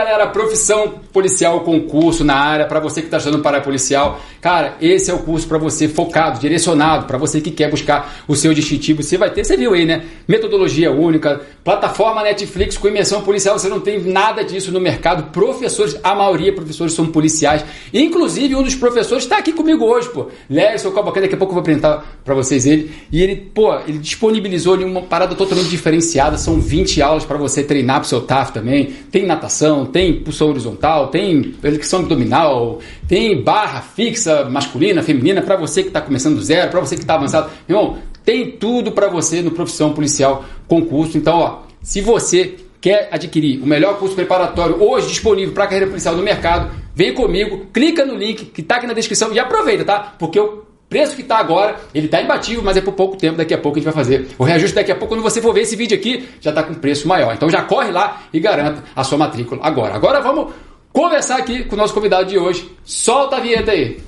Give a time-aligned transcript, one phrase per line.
[0.00, 0.28] Galera.
[0.28, 4.20] Profissão policial, concurso na área, para você que está estudando para policial.
[4.40, 8.36] Cara, esse é o curso para você focado, direcionado, para você que quer buscar o
[8.36, 9.02] seu distintivo.
[9.02, 10.04] Você vai ter, você viu aí, né?
[10.26, 13.58] Metodologia única, plataforma Netflix com imersão policial.
[13.58, 15.30] Você não tem nada disso no mercado.
[15.30, 17.64] Professores, a maioria professores são policiais.
[17.92, 20.28] Inclusive, um dos professores está aqui comigo hoje, pô.
[20.48, 22.92] Lércio Cavalcante, daqui a pouco eu vou apresentar para vocês ele.
[23.10, 26.36] E ele, pô, ele disponibilizou ali uma parada totalmente diferenciada.
[26.36, 28.86] São 20 aulas para você treinar pro seu TAF também.
[29.10, 35.82] Tem natação, tem pulsão horizontal, tem flexão abdominal, tem barra fixa masculina, feminina, para você
[35.82, 37.50] que está começando do zero, para você que está avançado.
[37.68, 41.16] Irmão, tem tudo para você no Profissão Policial Concurso.
[41.16, 45.86] Então, ó, se você quer adquirir o melhor curso preparatório hoje disponível para a carreira
[45.86, 49.84] policial no mercado, vem comigo, clica no link que está aqui na descrição e aproveita,
[49.84, 50.14] tá?
[50.18, 53.54] Porque o preço que está agora, ele está imbatível, mas é por pouco tempo, daqui
[53.54, 55.60] a pouco a gente vai fazer o reajuste daqui a pouco, quando você for ver
[55.60, 57.32] esse vídeo aqui, já está com preço maior.
[57.34, 59.94] Então já corre lá e garanta a sua matrícula agora.
[59.94, 60.52] Agora vamos
[61.00, 62.70] conversar aqui com o nosso convidado de hoje.
[62.84, 64.02] Solta a vinheta aí.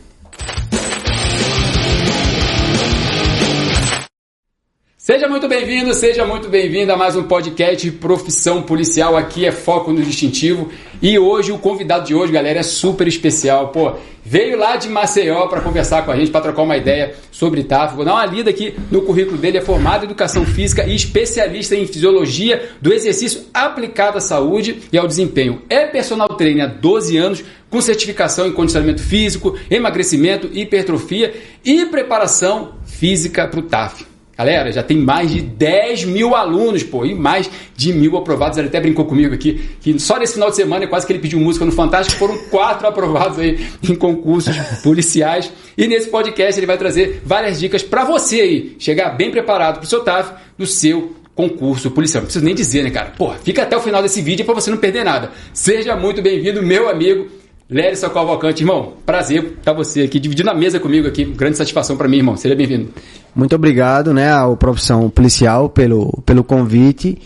[5.04, 9.16] Seja muito bem-vindo, seja muito bem-vindo a mais um podcast Profissão Policial.
[9.16, 10.70] Aqui é Foco no Distintivo.
[11.02, 13.70] E hoje, o convidado de hoje, galera, é super especial.
[13.70, 17.64] Pô, veio lá de Maceió para conversar com a gente, para trocar uma ideia sobre
[17.64, 17.96] TAF.
[17.96, 19.58] Vou dar uma lida aqui no currículo dele.
[19.58, 24.96] É formado em Educação Física e especialista em Fisiologia do Exercício aplicado à saúde e
[24.96, 25.62] ao desempenho.
[25.68, 32.74] É personal trainer há 12 anos, com certificação em condicionamento físico, emagrecimento, hipertrofia e preparação
[32.86, 34.11] física para o TAF.
[34.42, 38.58] Galera, já tem mais de 10 mil alunos, pô, e mais de mil aprovados.
[38.58, 41.38] Ele até brincou comigo aqui, que só nesse final de semana, quase que ele pediu
[41.38, 45.52] música no Fantástico, foram quatro aprovados aí em concursos policiais.
[45.78, 49.84] E nesse podcast ele vai trazer várias dicas para você aí, chegar bem preparado para
[49.84, 52.22] o seu TAF, do seu concurso policial.
[52.22, 53.12] Não preciso nem dizer, né, cara?
[53.16, 55.30] Pô, fica até o final desse vídeo para você não perder nada.
[55.52, 57.28] Seja muito bem-vindo, meu amigo
[57.72, 62.06] Lérison Cavalcante, irmão, prazer estar você aqui, dividindo a mesa comigo aqui, grande satisfação para
[62.06, 62.90] mim, irmão, seja bem-vindo.
[63.34, 67.16] Muito obrigado, né, ao Profissão Policial pelo, pelo convite,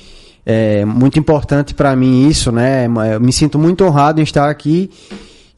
[0.47, 4.89] é muito importante para mim isso, né, eu me sinto muito honrado em estar aqui.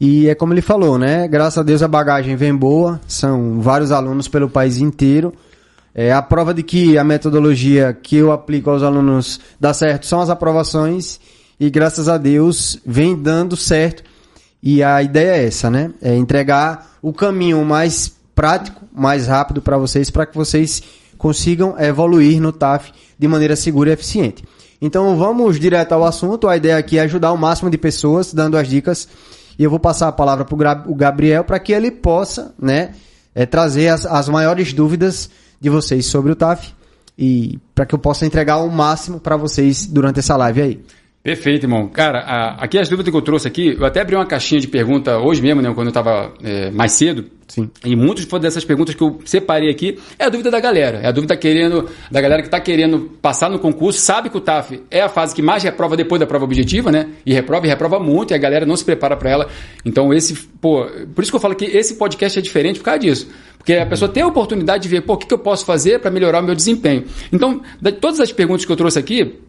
[0.00, 3.93] E é como ele falou, né, graças a Deus a bagagem vem boa, são vários
[3.93, 5.34] alunos pelo país inteiro,
[5.94, 10.19] é a prova de que a metodologia que eu aplico aos alunos dá certo são
[10.19, 11.20] as aprovações.
[11.60, 14.05] E graças a Deus vem dando certo
[14.62, 15.92] e a ideia é essa, né?
[16.02, 20.82] É entregar o caminho mais prático, mais rápido para vocês, para que vocês
[21.16, 24.44] consigam evoluir no TAF de maneira segura e eficiente.
[24.80, 26.48] Então vamos direto ao assunto.
[26.48, 29.08] A ideia aqui é ajudar o máximo de pessoas, dando as dicas.
[29.58, 32.92] E eu vou passar a palavra para o Gabriel para que ele possa, né,
[33.34, 35.28] é, trazer as, as maiores dúvidas
[35.60, 36.72] de vocês sobre o TAF
[37.19, 40.80] e para que eu possa entregar o máximo para vocês durante essa live aí.
[41.22, 41.88] Perfeito, irmão.
[41.88, 44.68] Cara, a, aqui as dúvidas que eu trouxe aqui, eu até abri uma caixinha de
[44.68, 47.26] pergunta hoje mesmo, né, quando eu estava é, mais cedo.
[47.48, 47.70] Sim.
[47.84, 50.98] E muitas dessas perguntas que eu separei aqui é a dúvida da galera.
[50.98, 54.40] É a dúvida querendo, da galera que está querendo passar no concurso, sabe que o
[54.40, 57.08] TAF é a fase que mais reprova depois da prova objetiva, né?
[57.24, 59.48] E reprova e reprova muito, e a galera não se prepara para ela.
[59.84, 63.00] Então, esse, pô, por isso que eu falo que esse podcast é diferente por causa
[63.00, 63.28] disso.
[63.56, 66.00] Porque a pessoa tem a oportunidade de ver, pô, o que, que eu posso fazer
[66.00, 67.04] para melhorar o meu desempenho.
[67.32, 69.40] Então, de todas as perguntas que eu trouxe aqui,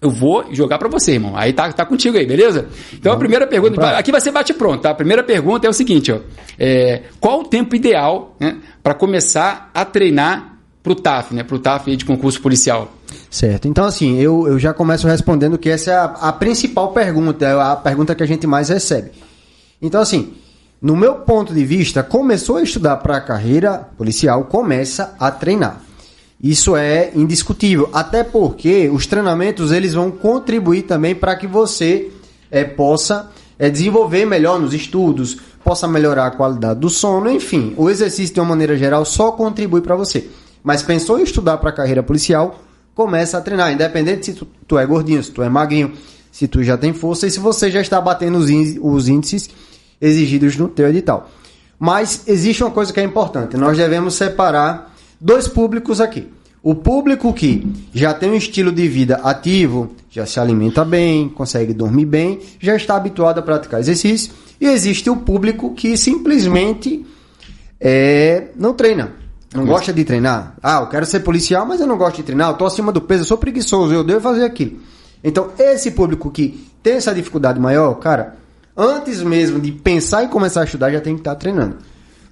[0.00, 1.36] eu vou jogar para você, irmão.
[1.36, 2.68] Aí tá, tá contigo aí, beleza?
[2.92, 4.90] Então a primeira pergunta, aqui vai ser bate pronto, tá?
[4.90, 6.20] A primeira pergunta é o seguinte, ó.
[6.58, 11.42] É, qual o tempo ideal né, para começar a treinar pro TAF, né?
[11.42, 12.90] Pro TAF de concurso policial.
[13.28, 13.68] Certo.
[13.68, 17.52] Então, assim, eu, eu já começo respondendo que essa é a, a principal pergunta, é
[17.52, 19.10] a pergunta que a gente mais recebe.
[19.82, 20.32] Então, assim,
[20.80, 25.82] no meu ponto de vista, começou a estudar para a carreira policial, começa a treinar.
[26.42, 32.10] Isso é indiscutível, até porque os treinamentos eles vão contribuir também para que você
[32.50, 37.90] é, possa é, desenvolver melhor nos estudos, possa melhorar a qualidade do sono, enfim, o
[37.90, 40.28] exercício de uma maneira geral só contribui para você.
[40.64, 42.58] Mas pensou em estudar para a carreira policial,
[42.94, 45.92] começa a treinar, independente se tu, tu, é gordinho, se tu é magrinho,
[46.32, 48.50] se tu já tem força e se você já está batendo os,
[48.80, 49.50] os índices
[50.00, 51.28] exigidos no teu edital.
[51.78, 54.89] Mas existe uma coisa que é importante, nós devemos separar
[55.20, 56.28] dois públicos aqui.
[56.62, 61.72] O público que já tem um estilo de vida ativo, já se alimenta bem, consegue
[61.72, 64.32] dormir bem, já está habituado a praticar exercício.
[64.60, 67.06] E existe o público que simplesmente
[67.80, 69.12] é, não treina.
[69.54, 70.54] Não gosta de treinar.
[70.62, 72.48] Ah, eu quero ser policial, mas eu não gosto de treinar.
[72.48, 74.78] Eu estou acima do peso, eu sou preguiçoso, eu devo fazer aquilo.
[75.24, 78.36] Então, esse público que tem essa dificuldade maior, cara,
[78.76, 81.78] antes mesmo de pensar em começar a estudar, já tem que estar treinando.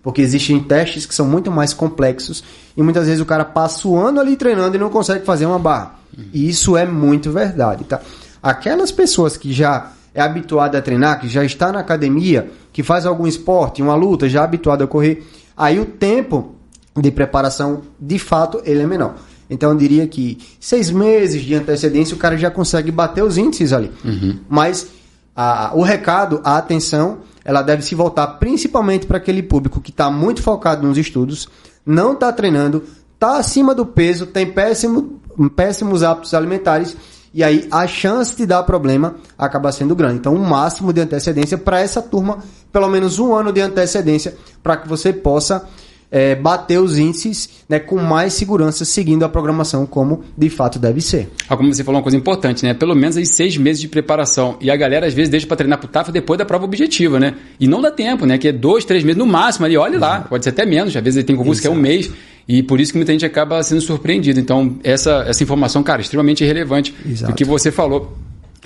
[0.02, 2.42] Porque existem testes que são muito mais complexos
[2.76, 5.58] e muitas vezes o cara passa o ano ali treinando e não consegue fazer uma
[5.58, 5.98] barra.
[6.32, 8.00] E isso é muito verdade, tá?
[8.42, 13.06] Aquelas pessoas que já é habituado a treinar, que já está na academia, que faz
[13.06, 16.54] algum esporte, uma luta, já é habituado a correr, aí o tempo
[16.96, 19.14] de preparação, de fato, ele é menor.
[19.50, 23.72] Então eu diria que seis meses de antecedência o cara já consegue bater os índices
[23.72, 23.90] ali.
[24.04, 24.38] Uhum.
[24.48, 24.88] Mas
[25.34, 27.18] a, o recado, a atenção,
[27.48, 31.48] ela deve se voltar principalmente para aquele público que está muito focado nos estudos,
[31.84, 32.84] não está treinando,
[33.14, 35.18] está acima do peso, tem péssimo,
[35.56, 36.94] péssimos hábitos alimentares
[37.32, 40.16] e aí a chance de dar problema acaba sendo grande.
[40.16, 42.40] Então, um máximo de antecedência para essa turma,
[42.70, 45.66] pelo menos um ano de antecedência, para que você possa
[46.10, 51.00] é, bater os índices né, com mais segurança, seguindo a programação como de fato deve
[51.00, 51.28] ser.
[51.48, 52.74] Ah, como você falou uma coisa importante, né?
[52.74, 54.56] Pelo menos aí seis meses de preparação.
[54.60, 57.34] E a galera às vezes deixa para treinar pro TAF depois da prova objetiva, né?
[57.60, 58.38] E não dá tempo, né?
[58.38, 60.20] Que é dois, três meses no máximo ali, olha lá.
[60.20, 61.74] Pode ser até menos, às vezes ele tem concurso Exato.
[61.74, 62.10] que é um mês.
[62.48, 64.40] E por isso que muita gente acaba sendo surpreendido.
[64.40, 67.32] Então, essa, essa informação, cara, é extremamente relevante Exato.
[67.32, 68.16] do que você falou.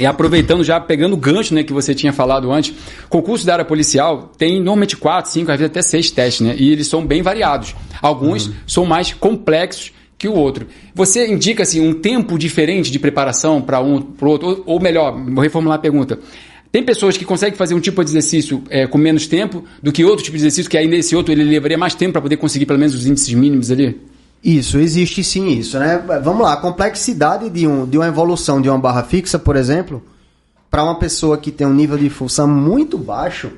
[0.03, 2.75] E aproveitando já, pegando o gancho né, que você tinha falado antes,
[3.09, 6.57] concurso da área policial tem normalmente quatro, cinco, às vezes até seis testes, né?
[6.59, 7.77] E eles são bem variados.
[8.01, 8.55] Alguns uhum.
[8.67, 10.67] são mais complexos que o outro.
[10.93, 14.49] Você indica assim, um tempo diferente de preparação para um para o outro?
[14.49, 16.19] Ou, ou, melhor, vou reformular a pergunta.
[16.73, 20.05] Tem pessoas que conseguem fazer um tipo de exercício é, com menos tempo do que
[20.05, 22.67] outro tipo de exercício, que aí nesse outro ele levaria mais tempo para poder conseguir
[22.67, 24.01] pelo menos os índices mínimos ali?
[24.43, 25.99] Isso, existe sim isso, né?
[26.23, 30.03] Vamos lá, a complexidade de, um, de uma evolução de uma barra fixa, por exemplo,
[30.69, 33.53] para uma pessoa que tem um nível de força muito baixo,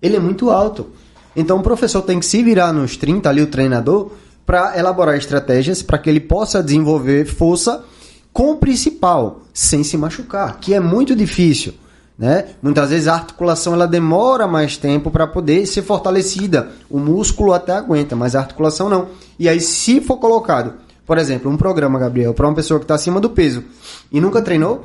[0.00, 0.90] ele é muito alto.
[1.34, 4.12] Então o professor tem que se virar nos 30 ali, o treinador,
[4.46, 7.84] para elaborar estratégias para que ele possa desenvolver força
[8.32, 11.74] com o principal, sem se machucar, que é muito difícil.
[12.20, 12.48] Né?
[12.60, 16.68] Muitas vezes a articulação ela demora mais tempo para poder ser fortalecida.
[16.90, 19.08] O músculo até aguenta, mas a articulação não.
[19.38, 20.74] E aí, se for colocado,
[21.06, 23.64] por exemplo, um programa, Gabriel, para uma pessoa que está acima do peso
[24.12, 24.84] e nunca treinou,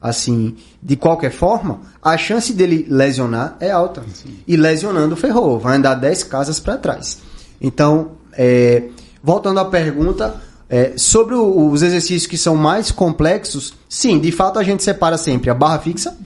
[0.00, 4.04] assim, de qualquer forma, a chance dele lesionar é alta.
[4.14, 4.38] Sim.
[4.46, 7.18] E lesionando, ferrou, vai andar 10 casas para trás.
[7.60, 8.84] Então, é,
[9.20, 10.40] voltando à pergunta,
[10.70, 15.50] é, sobre os exercícios que são mais complexos, sim, de fato a gente separa sempre
[15.50, 16.16] a barra fixa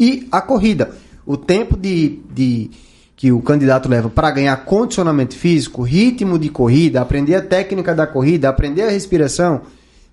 [0.00, 0.96] e a corrida.
[1.26, 2.70] O tempo de, de
[3.14, 8.06] que o candidato leva para ganhar condicionamento físico, ritmo de corrida, aprender a técnica da
[8.06, 9.60] corrida, aprender a respiração,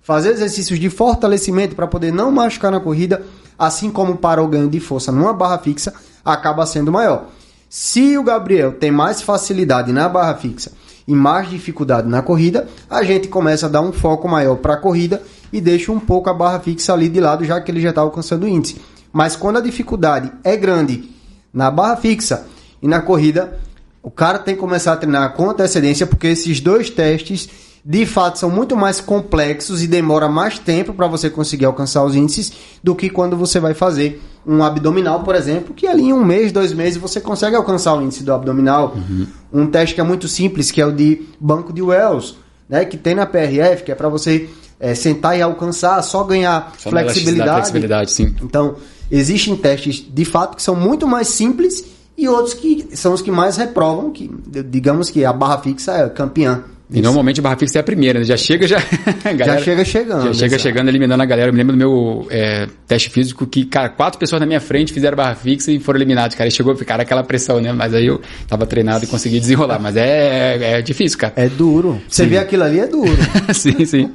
[0.02, 3.22] fazer exercícios de fortalecimento para poder não machucar na corrida,
[3.58, 7.28] assim como para o ganho de força numa barra fixa, acaba sendo maior.
[7.70, 10.72] Se o Gabriel tem mais facilidade na barra fixa
[11.06, 14.78] e mais dificuldade na corrida, a gente começa a dar um foco maior para a
[14.78, 17.88] corrida e deixa um pouco a barra fixa ali de lado, já que ele já
[17.88, 18.76] está alcançando o índice.
[19.12, 21.10] Mas quando a dificuldade é grande
[21.52, 22.46] na barra fixa
[22.82, 23.58] e na corrida,
[24.02, 27.48] o cara tem que começar a treinar com antecedência, porque esses dois testes
[27.84, 32.14] de fato são muito mais complexos e demora mais tempo para você conseguir alcançar os
[32.14, 36.24] índices do que quando você vai fazer um abdominal, por exemplo, que ali em um
[36.24, 38.94] mês, dois meses você consegue alcançar o índice do abdominal.
[38.94, 39.26] Uhum.
[39.52, 42.36] Um teste que é muito simples, que é o de banco de Wells,
[42.68, 44.48] né, que tem na PRF, que é para você
[44.78, 47.52] é, sentar e alcançar, só ganhar só flexibilidade.
[47.52, 48.34] flexibilidade sim.
[48.42, 48.76] Então,
[49.10, 51.84] existem testes de fato que são muito mais simples
[52.16, 54.30] e outros que são os que mais reprovam, que
[54.68, 58.18] digamos que a barra fixa é campeã e normalmente a barra fixa é a primeira,
[58.18, 58.24] né?
[58.24, 58.78] Já chega, já.
[59.36, 60.26] galera, já chega chegando.
[60.28, 60.62] Já chega exato.
[60.62, 61.50] chegando, eliminando a galera.
[61.50, 64.90] Eu me lembro do meu é, teste físico que, cara, quatro pessoas na minha frente
[64.90, 66.34] fizeram barra fixa e foram eliminados.
[66.34, 67.72] Cara, e chegou a ficar aquela pressão, né?
[67.74, 69.78] Mas aí eu tava treinado e consegui desenrolar.
[69.78, 71.34] Mas é, é, é difícil, cara.
[71.36, 72.00] É duro.
[72.08, 72.30] Você sim.
[72.30, 73.18] vê aquilo ali, é duro.
[73.52, 74.10] sim, sim.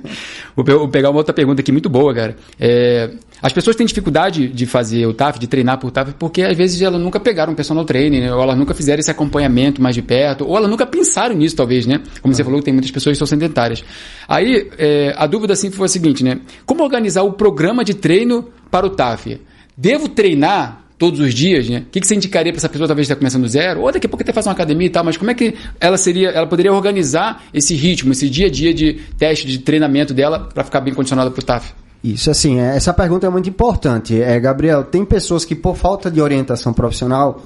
[0.55, 2.35] Vou pegar uma outra pergunta aqui muito boa, cara.
[2.59, 3.09] É,
[3.41, 6.81] as pessoas têm dificuldade de fazer o TAF, de treinar por TAF, porque às vezes
[6.81, 8.33] elas nunca pegaram um personal trainer, né?
[8.33, 11.85] ou elas nunca fizeram esse acompanhamento mais de perto, ou elas nunca pensaram nisso, talvez,
[11.85, 11.97] né?
[12.21, 12.33] Como uhum.
[12.33, 13.83] você falou, tem muitas pessoas que são sedentárias.
[14.27, 16.39] Aí, é, a dúvida assim foi a seguinte, né?
[16.65, 19.41] Como organizar o programa de treino para o TAF?
[19.75, 21.79] Devo treinar todos os dias, né?
[21.79, 23.81] O que, que você indicaria para essa pessoa talvez estar começando do zero?
[23.81, 25.97] Ou daqui a pouco até fazer uma academia e tal, mas como é que ela
[25.97, 30.39] seria, ela poderia organizar esse ritmo, esse dia a dia de teste, de treinamento dela
[30.39, 31.73] para ficar bem condicionada para o TAF?
[32.01, 34.21] Isso, assim, é, essa pergunta é muito importante.
[34.21, 37.41] É, Gabriel, tem pessoas que, por falta de orientação profissional,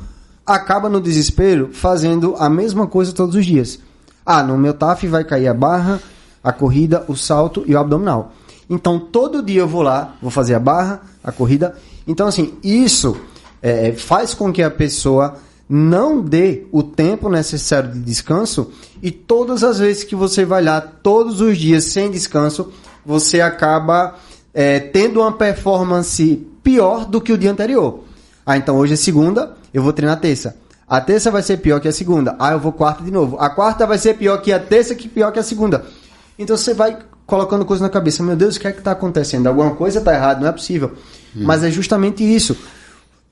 [0.45, 3.79] acabam no desespero fazendo a mesma coisa todos os dias.
[4.23, 5.99] Ah, no meu TAF vai cair a barra,
[6.43, 8.33] a corrida, o salto e o abdominal.
[8.69, 11.75] Então, todo dia eu vou lá, vou fazer a barra, a corrida.
[12.05, 13.17] Então, assim, isso
[13.61, 15.37] é, faz com que a pessoa
[15.69, 18.71] não dê o tempo necessário de descanso
[19.01, 22.71] e todas as vezes que você vai lá, todos os dias sem descanso,
[23.05, 24.15] você acaba
[24.53, 28.03] é, tendo uma performance pior do que o dia anterior.
[28.45, 30.55] Ah, então hoje é segunda, eu vou treinar terça.
[30.87, 32.35] A terça vai ser pior que a segunda.
[32.39, 33.35] Ah, eu vou quarta de novo.
[33.39, 35.85] A quarta vai ser pior que a terça, que pior que a segunda.
[36.39, 38.23] Então você vai colocando coisa na cabeça.
[38.23, 39.47] Meu Deus, o que é que está acontecendo?
[39.47, 40.93] Alguma coisa está errada, não é possível.
[41.35, 41.43] Hum.
[41.43, 42.55] Mas é justamente isso.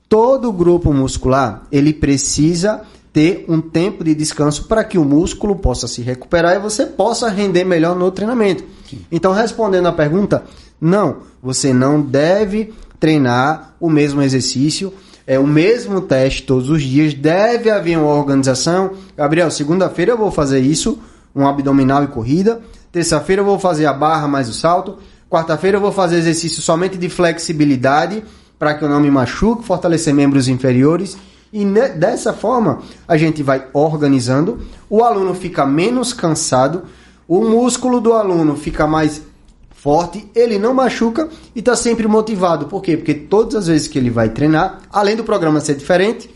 [0.08, 2.82] Todo grupo muscular ele precisa
[3.12, 7.30] ter um tempo de descanso para que o músculo possa se recuperar e você possa
[7.30, 8.62] render melhor no treinamento.
[9.10, 10.44] Então, respondendo à pergunta,
[10.78, 14.92] não, você não deve treinar o mesmo exercício,
[15.26, 18.92] é o mesmo teste todos os dias, deve haver uma organização.
[19.16, 20.98] Gabriel, segunda-feira eu vou fazer isso,
[21.34, 22.60] um abdominal e corrida.
[22.92, 24.98] Terça-feira eu vou fazer a barra mais o salto.
[25.28, 28.22] Quarta-feira eu vou fazer exercício somente de flexibilidade
[28.58, 31.16] para que eu não me machuque, fortalecer membros inferiores.
[31.52, 34.60] E dessa forma a gente vai organizando,
[34.90, 36.82] o aluno fica menos cansado,
[37.28, 39.22] o músculo do aluno fica mais
[39.70, 42.66] forte, ele não machuca e está sempre motivado.
[42.66, 42.96] Por quê?
[42.96, 46.28] Porque todas as vezes que ele vai treinar, além do programa ser diferente,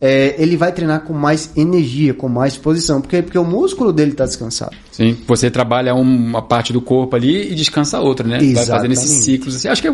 [0.00, 3.02] é, ele vai treinar com mais energia, com mais posição.
[3.02, 3.20] Por quê?
[3.20, 4.74] Porque o músculo dele está descansado.
[4.90, 8.38] Sim, você trabalha uma parte do corpo ali e descansa a outra, né?
[8.38, 8.54] Exatamente.
[8.54, 9.56] Vai fazendo esses ciclos.
[9.56, 9.68] Assim.
[9.68, 9.90] Acho que é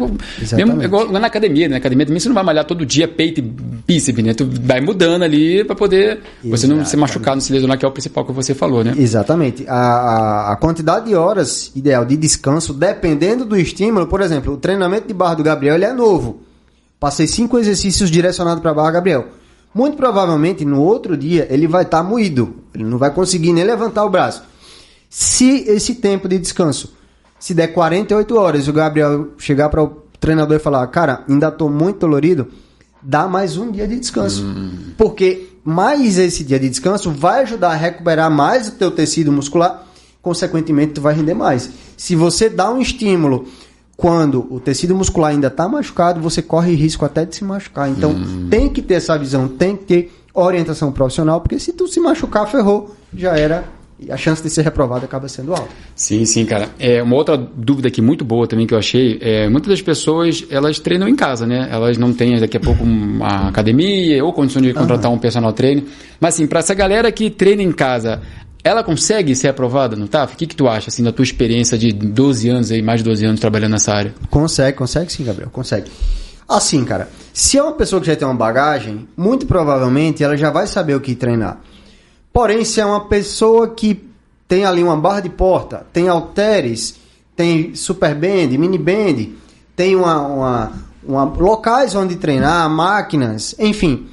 [0.64, 1.72] mesmo, igual na academia, né?
[1.72, 4.32] Na academia também você não vai malhar todo dia peito e bíceps, né?
[4.32, 7.88] Tu vai mudando ali para poder você não se machucar, não se lesionar, que é
[7.88, 8.94] o principal que você falou, né?
[8.96, 9.64] Exatamente.
[9.66, 14.56] A, a, a quantidade de horas ideal de descanso, dependendo do estímulo, por exemplo, o
[14.56, 16.42] treinamento de barra do Gabriel ele é novo.
[17.00, 19.26] Passei cinco exercícios direcionados para barra Gabriel.
[19.76, 23.62] Muito provavelmente no outro dia ele vai estar tá moído, ele não vai conseguir nem
[23.62, 24.42] levantar o braço.
[25.10, 26.94] Se esse tempo de descanso,
[27.38, 31.68] se der 48 horas, o Gabriel chegar para o treinador e falar: Cara, ainda estou
[31.68, 32.48] muito dolorido,
[33.02, 34.46] dá mais um dia de descanso.
[34.46, 34.94] Hum.
[34.96, 39.86] Porque mais esse dia de descanso vai ajudar a recuperar mais o teu tecido muscular,
[40.22, 41.68] consequentemente, tu vai render mais.
[41.98, 43.44] Se você dá um estímulo
[43.96, 47.88] quando o tecido muscular ainda está machucado, você corre risco até de se machucar.
[47.88, 48.48] Então, hum.
[48.50, 52.46] tem que ter essa visão, tem que ter orientação profissional, porque se tu se machucar,
[52.46, 53.64] ferrou, já era.
[53.98, 55.70] E a chance de ser reprovado acaba sendo alta.
[55.94, 56.68] Sim, sim, cara.
[56.78, 60.44] É, uma outra dúvida aqui muito boa também que eu achei, é, muitas das pessoas,
[60.50, 61.66] elas treinam em casa, né?
[61.72, 65.16] Elas não têm daqui a pouco uma academia ou condição de contratar uhum.
[65.16, 65.82] um personal trainer.
[66.20, 68.20] Mas assim, para essa galera que treina em casa,
[68.66, 70.34] ela consegue ser aprovada no TAF?
[70.34, 73.04] O que, que tu acha, assim, da tua experiência de 12 anos aí, mais de
[73.04, 74.14] 12 anos trabalhando nessa área?
[74.28, 75.88] Consegue, consegue sim, Gabriel, consegue.
[76.48, 80.50] Assim, cara, se é uma pessoa que já tem uma bagagem, muito provavelmente ela já
[80.50, 81.60] vai saber o que treinar.
[82.32, 84.04] Porém, se é uma pessoa que
[84.48, 86.96] tem ali uma barra de porta, tem halteres,
[87.36, 89.28] tem super band, mini band,
[89.76, 90.72] tem uma, uma,
[91.06, 94.08] uma locais onde treinar, máquinas, enfim,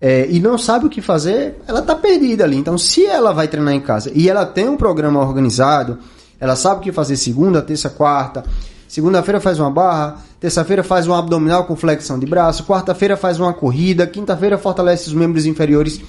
[0.00, 2.56] é, e não sabe o que fazer, ela está perdida ali.
[2.56, 5.98] Então, se ela vai treinar em casa e ela tem um programa organizado,
[6.38, 8.44] ela sabe o que fazer segunda, terça, quarta.
[8.86, 13.52] Segunda-feira faz uma barra, terça-feira faz um abdominal com flexão de braço, quarta-feira faz uma
[13.52, 16.00] corrida, quinta-feira fortalece os membros inferiores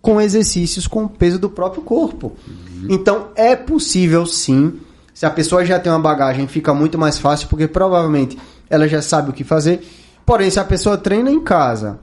[0.00, 2.32] com exercícios com o peso do próprio corpo.
[2.46, 2.86] Uhum.
[2.88, 4.80] Então, é possível sim.
[5.12, 8.38] Se a pessoa já tem uma bagagem, fica muito mais fácil, porque provavelmente
[8.70, 9.86] ela já sabe o que fazer.
[10.24, 11.98] Porém, se a pessoa treina em casa,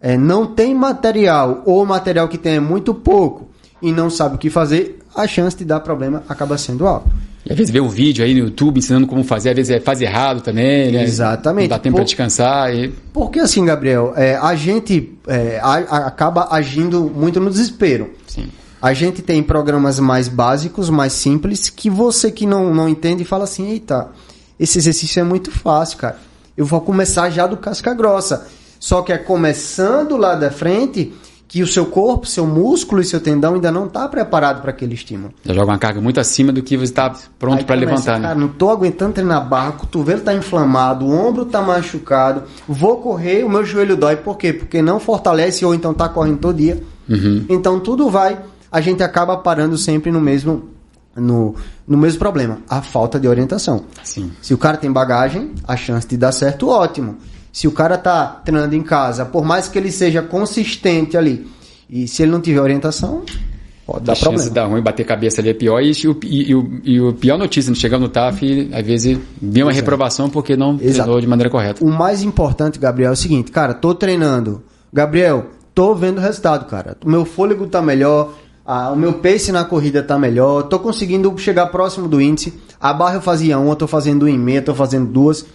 [0.00, 3.48] é, não tem material ou o material que tem é muito pouco
[3.82, 7.10] e não sabe o que fazer, a chance de dar problema acaba sendo alta.
[7.44, 9.80] E às vezes vê um vídeo aí no YouTube ensinando como fazer, às vezes é,
[9.80, 11.02] faz errado também, né?
[11.02, 11.70] Exatamente.
[11.70, 12.74] Não dá tempo para descansar.
[12.74, 12.88] E...
[13.12, 18.10] Porque assim, Gabriel, é, a gente é, a, a, acaba agindo muito no desespero.
[18.26, 18.48] Sim.
[18.80, 23.44] A gente tem programas mais básicos, mais simples, que você que não, não entende fala
[23.44, 24.08] assim, eita,
[24.58, 26.18] esse exercício é muito fácil, cara.
[26.56, 28.46] Eu vou começar já do casca grossa.
[28.78, 31.12] Só que é começando lá da frente
[31.48, 34.92] que o seu corpo, seu músculo e seu tendão ainda não está preparado para aquele
[34.92, 35.32] estímulo.
[35.42, 38.20] Já joga uma carga muito acima do que você está pronto para levantar.
[38.20, 38.40] Cara, né?
[38.40, 43.44] não estou aguentando treinar barra, o cotovelo está inflamado, o ombro está machucado, vou correr,
[43.44, 44.16] o meu joelho dói.
[44.16, 44.52] Por quê?
[44.52, 46.82] Porque não fortalece ou então está correndo todo dia.
[47.08, 47.46] Uhum.
[47.48, 48.38] Então tudo vai,
[48.70, 50.68] a gente acaba parando sempre no mesmo
[51.16, 51.54] no,
[51.86, 53.84] no mesmo problema, a falta de orientação.
[54.04, 54.30] Sim.
[54.40, 57.16] Se o cara tem bagagem, a chance de dar certo, ótimo.
[57.52, 61.46] Se o cara tá treinando em casa, por mais que ele seja consistente ali,
[61.88, 63.22] e se ele não tiver orientação,
[63.86, 64.38] pode dar a problema.
[64.38, 65.80] chance de dar ruim, bater cabeça ali é pior.
[65.80, 70.28] E, e, e, e, o pior notícia, chegar no TAF, às vezes vem uma reprovação
[70.28, 70.94] porque não Exato.
[70.94, 71.82] treinou de maneira correta.
[71.82, 74.62] O mais importante, Gabriel, é o seguinte, cara, tô treinando.
[74.92, 76.96] Gabriel, tô vendo o resultado, cara.
[77.04, 78.34] O meu fôlego tá melhor,
[78.92, 82.52] o meu pace na corrida tá melhor, tô conseguindo chegar próximo do índice.
[82.78, 85.46] A barra eu fazia uma, tô fazendo um e meia, tô fazendo duas.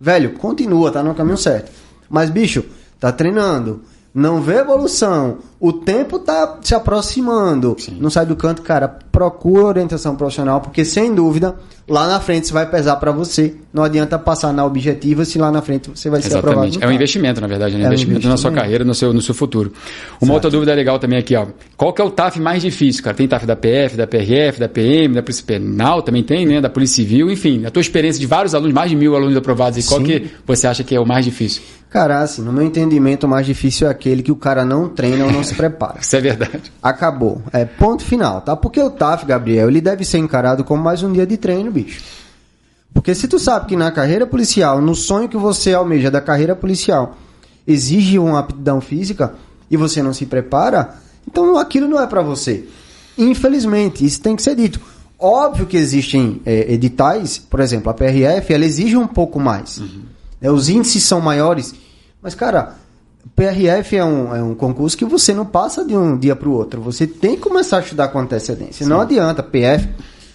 [0.00, 1.70] Velho, continua, tá no caminho certo.
[2.08, 2.64] Mas, bicho,
[2.98, 7.96] tá treinando, não vê evolução, o tempo tá se aproximando, Sim.
[8.00, 11.54] não sai do canto, cara, procura orientação profissional, porque sem dúvida,
[11.88, 13.54] lá na frente isso vai pesar para você.
[13.72, 16.56] Não adianta passar na objetiva se lá na frente você vai ser Exatamente.
[16.56, 16.84] aprovado.
[16.84, 17.84] É um investimento, na verdade, né?
[17.84, 19.72] é investimento, um investimento na sua carreira, no seu, no seu futuro.
[20.12, 20.32] Uma certo.
[20.32, 21.46] outra dúvida legal também aqui, ó.
[21.76, 23.14] Qual que é o TAF mais difícil, cara?
[23.16, 26.60] Tem TAF da PF, da PRF, da PM, da Polícia Penal também tem, né?
[26.60, 27.64] Da Polícia Civil, enfim.
[27.64, 30.66] A tua experiência de vários alunos, mais de mil alunos aprovados, e qual que você
[30.66, 31.62] acha que é o mais difícil?
[31.90, 35.24] Cara, assim, no meu entendimento, o mais difícil é aquele que o cara não treina
[35.24, 35.98] ou não se prepara.
[36.00, 36.72] Isso é verdade.
[36.80, 37.42] Acabou.
[37.52, 38.54] É ponto final, tá?
[38.54, 42.00] Porque o TAF, Gabriel, ele deve ser encarado como mais um dia de treino, bicho.
[42.94, 46.54] Porque se tu sabe que na carreira policial, no sonho que você almeja da carreira
[46.54, 47.16] policial,
[47.66, 49.34] exige uma aptidão física
[49.68, 50.94] e você não se prepara,
[51.26, 52.68] então aquilo não é para você.
[53.18, 54.80] Infelizmente, isso tem que ser dito.
[55.18, 59.78] Óbvio que existem é, editais, por exemplo, a PRF, ela exige um pouco mais.
[59.78, 60.02] Uhum.
[60.40, 61.74] É, os índices são maiores,
[62.22, 62.76] mas, cara,
[63.36, 66.52] PRF é um, é um concurso que você não passa de um dia para o
[66.52, 66.80] outro.
[66.80, 68.84] Você tem que começar a estudar com antecedência.
[68.84, 68.90] Sim.
[68.90, 69.88] Não adianta, PF.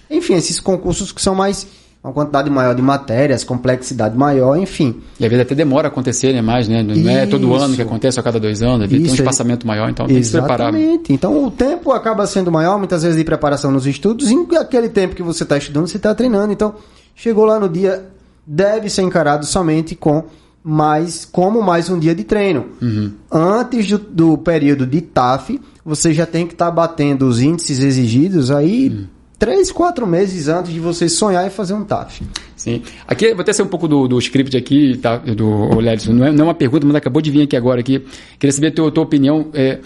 [0.09, 1.65] Enfim, esses concursos que são mais
[2.03, 5.01] uma quantidade maior de matérias, complexidade maior, enfim.
[5.19, 6.39] E às vezes até demora a acontecer, né?
[6.39, 6.83] Mais, né?
[6.83, 7.09] Não Isso.
[7.09, 10.17] é todo ano que acontece, a cada dois anos, tem um espaçamento maior, então tem
[10.17, 10.69] que se preparar.
[10.69, 11.11] Exatamente.
[11.11, 15.15] Então o tempo acaba sendo maior, muitas vezes, de preparação nos estudos, e aquele tempo
[15.15, 16.53] que você está estudando, você está treinando.
[16.53, 16.75] Então,
[17.15, 18.05] chegou lá no dia,
[18.45, 20.23] deve ser encarado somente com
[20.63, 22.65] mais, como mais um dia de treino.
[22.81, 23.11] Uhum.
[23.31, 27.79] Antes do, do, período de TAF, você já tem que estar tá batendo os índices
[27.79, 28.89] exigidos aí.
[28.89, 32.23] Uhum três, quatro meses antes de você sonhar e fazer um TAF.
[32.55, 32.81] Sim.
[33.07, 36.13] Aqui, vou até ser um pouco do, do script aqui, tá, do Lédio.
[36.13, 37.79] Não é, não é uma pergunta, mas acabou de vir aqui agora.
[37.79, 38.03] Aqui.
[38.39, 39.47] Queria saber a tua, tua opinião.
[39.53, 39.79] É,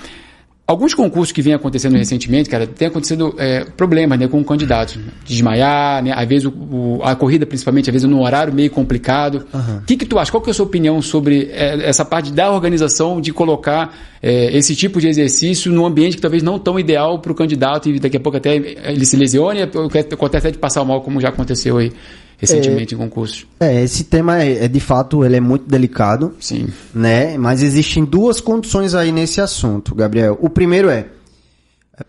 [0.69, 4.99] Alguns concursos que vêm acontecendo recentemente, cara, tem acontecido é, problemas né, com candidatos.
[5.25, 9.47] Desmaiar, né, às vezes o, o, a corrida, principalmente, às vezes no horário meio complicado.
[9.51, 9.81] O uhum.
[9.81, 10.29] que, que tu acha?
[10.29, 14.55] Qual que é a sua opinião sobre é, essa parte da organização de colocar é,
[14.55, 17.99] esse tipo de exercício num ambiente que talvez não tão ideal para o candidato e
[17.99, 21.79] daqui a pouco até ele se lesione, acontece até de passar mal, como já aconteceu
[21.79, 21.91] aí
[22.39, 23.45] recentemente é, em concursos.
[23.59, 26.33] É, esse tema é, é, de fato ele é muito delicado.
[26.39, 26.69] Sim.
[26.95, 27.37] Né?
[27.37, 30.37] Mas existem duas condições aí nesse assunto, Gabriel.
[30.41, 31.05] O primeiro é,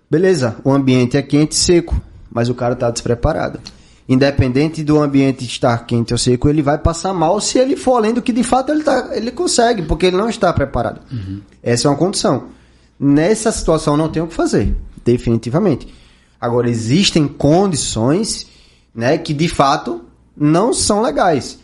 [0.08, 3.58] beleza, o ambiente é quente e seco, mas o cara está despreparado.
[4.08, 8.12] Independente do ambiente estar quente ou seco, ele vai passar mal se ele for além
[8.14, 11.00] do que de fato ele, tá, ele consegue, porque ele não está preparado.
[11.12, 11.40] Uhum.
[11.62, 12.44] Essa é uma condição.
[12.98, 15.88] Nessa situação não tem o que fazer, definitivamente.
[16.40, 18.46] Agora, existem condições
[18.94, 20.04] né, que de fato
[20.36, 21.58] não são legais.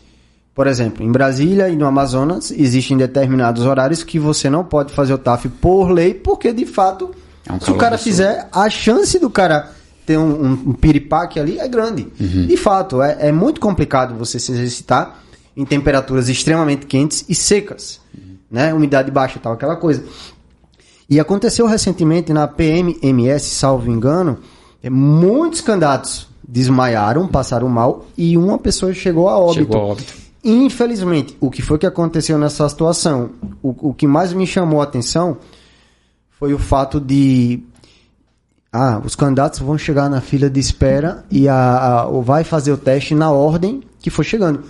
[0.53, 5.13] Por exemplo, em Brasília e no Amazonas existem determinados horários que você não pode fazer
[5.13, 7.11] o TAF por lei, porque de fato,
[7.47, 9.71] é um se o cara fizer, a chance do cara
[10.03, 12.07] ter um, um, um piripaque ali é grande.
[12.19, 12.47] Uhum.
[12.47, 15.19] De fato, é, é, muito complicado você se exercitar
[15.55, 18.37] em temperaturas extremamente quentes e secas, uhum.
[18.49, 18.73] né?
[18.73, 20.03] Umidade baixa e tal, aquela coisa.
[21.09, 24.39] E aconteceu recentemente na PMMS, salvo engano,
[24.81, 29.65] é, muitos candidatos desmaiaram, passaram mal e uma pessoa chegou a óbito.
[29.65, 30.13] Chegou a óbito.
[30.43, 33.31] Infelizmente, o que foi que aconteceu nessa situação?
[33.61, 35.37] O, o que mais me chamou a atenção
[36.39, 37.59] foi o fato de
[38.71, 42.77] ah, os candidatos vão chegar na fila de espera e a, a, vai fazer o
[42.77, 44.63] teste na ordem que for chegando.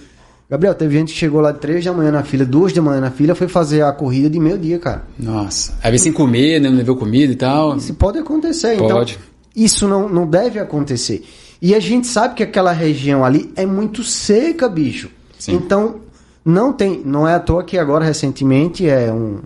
[0.50, 3.02] Gabriel, teve gente que chegou lá de 3 da manhã na fila, 2 da manhã
[3.02, 5.04] na fila, foi fazer a corrida de meio dia, cara.
[5.20, 5.74] Nossa.
[5.84, 6.70] Às vezes sem comer, né?
[6.70, 7.76] Não levou comida e tal.
[7.76, 8.76] Isso pode acontecer.
[8.76, 9.13] Então, pode.
[9.13, 11.26] Então, isso não, não deve acontecer.
[11.62, 15.10] E a gente sabe que aquela região ali é muito seca, bicho.
[15.39, 15.54] Sim.
[15.56, 16.02] Então,
[16.46, 17.02] não tem.
[17.04, 19.39] Não é à toa que agora, recentemente, é um.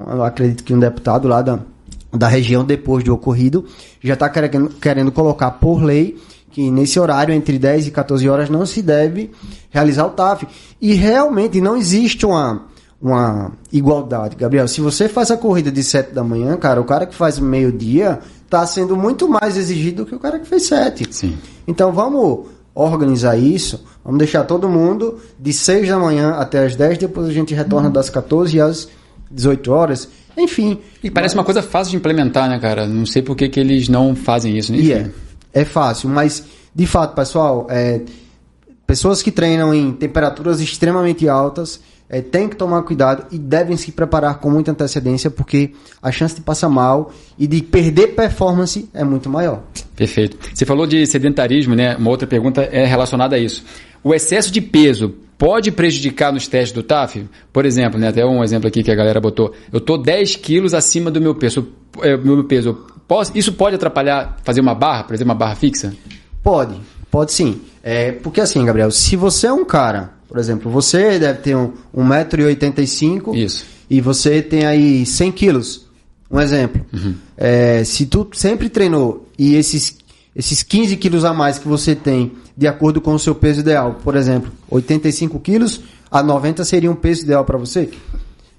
[0.00, 1.58] Eu acredito que um deputado lá da,
[2.12, 3.66] da região, depois do ocorrido,
[4.02, 6.16] já está querendo, querendo colocar por lei
[6.50, 9.30] que nesse horário, entre 10 e 14 horas, não se deve
[9.70, 10.46] realizar o TAF.
[10.80, 12.66] E realmente não existe uma,
[13.00, 14.66] uma igualdade, Gabriel.
[14.66, 18.18] Se você faz a corrida de 7 da manhã, cara, o cara que faz meio-dia
[18.48, 21.06] está sendo muito mais exigido do que o cara que fez 7.
[21.10, 21.38] Sim.
[21.66, 26.98] Então vamos organizar isso, vamos deixar todo mundo de 6 da manhã até as 10,
[26.98, 27.92] depois a gente retorna uhum.
[27.92, 28.88] das 14 às
[29.30, 30.08] 18 horas.
[30.36, 30.78] Enfim.
[31.02, 31.40] E parece mas...
[31.40, 32.86] uma coisa fácil de implementar, né, cara?
[32.86, 34.72] Não sei por que, que eles não fazem isso.
[34.72, 34.78] Né?
[34.78, 35.10] E é,
[35.52, 36.42] é fácil, mas
[36.74, 38.00] de fato, pessoal, é,
[38.86, 41.80] pessoas que treinam em temperaturas extremamente altas
[42.10, 46.34] é, tem que tomar cuidado e devem se preparar com muita antecedência, porque a chance
[46.34, 49.62] de passar mal e de perder performance é muito maior.
[49.94, 50.38] Perfeito.
[50.54, 51.96] Você falou de sedentarismo, né?
[51.96, 53.64] Uma outra pergunta é relacionada a isso.
[54.02, 57.28] O excesso de peso pode prejudicar nos testes do TAF?
[57.52, 59.52] Por exemplo, né, até um exemplo aqui que a galera botou.
[59.72, 61.68] Eu estou 10 quilos acima do meu peso.
[62.00, 62.86] É, meu peso.
[63.06, 65.94] Posso, isso pode atrapalhar fazer uma barra, por exemplo, uma barra fixa?
[66.42, 66.78] Pode,
[67.10, 67.60] pode sim.
[67.82, 71.72] É, porque assim, Gabriel, se você é um cara por exemplo, você deve ter um,
[71.96, 73.34] 1,85m.
[73.34, 73.64] Isso.
[73.88, 75.88] E você tem aí 100 quilos.
[76.30, 76.84] Um exemplo.
[76.92, 77.14] Uhum.
[77.36, 79.96] É, se tu sempre treinou e esses,
[80.36, 83.98] esses 15 quilos a mais que você tem, de acordo com o seu peso ideal,
[84.04, 87.88] por exemplo, 85 quilos a 90 seria um peso ideal para você.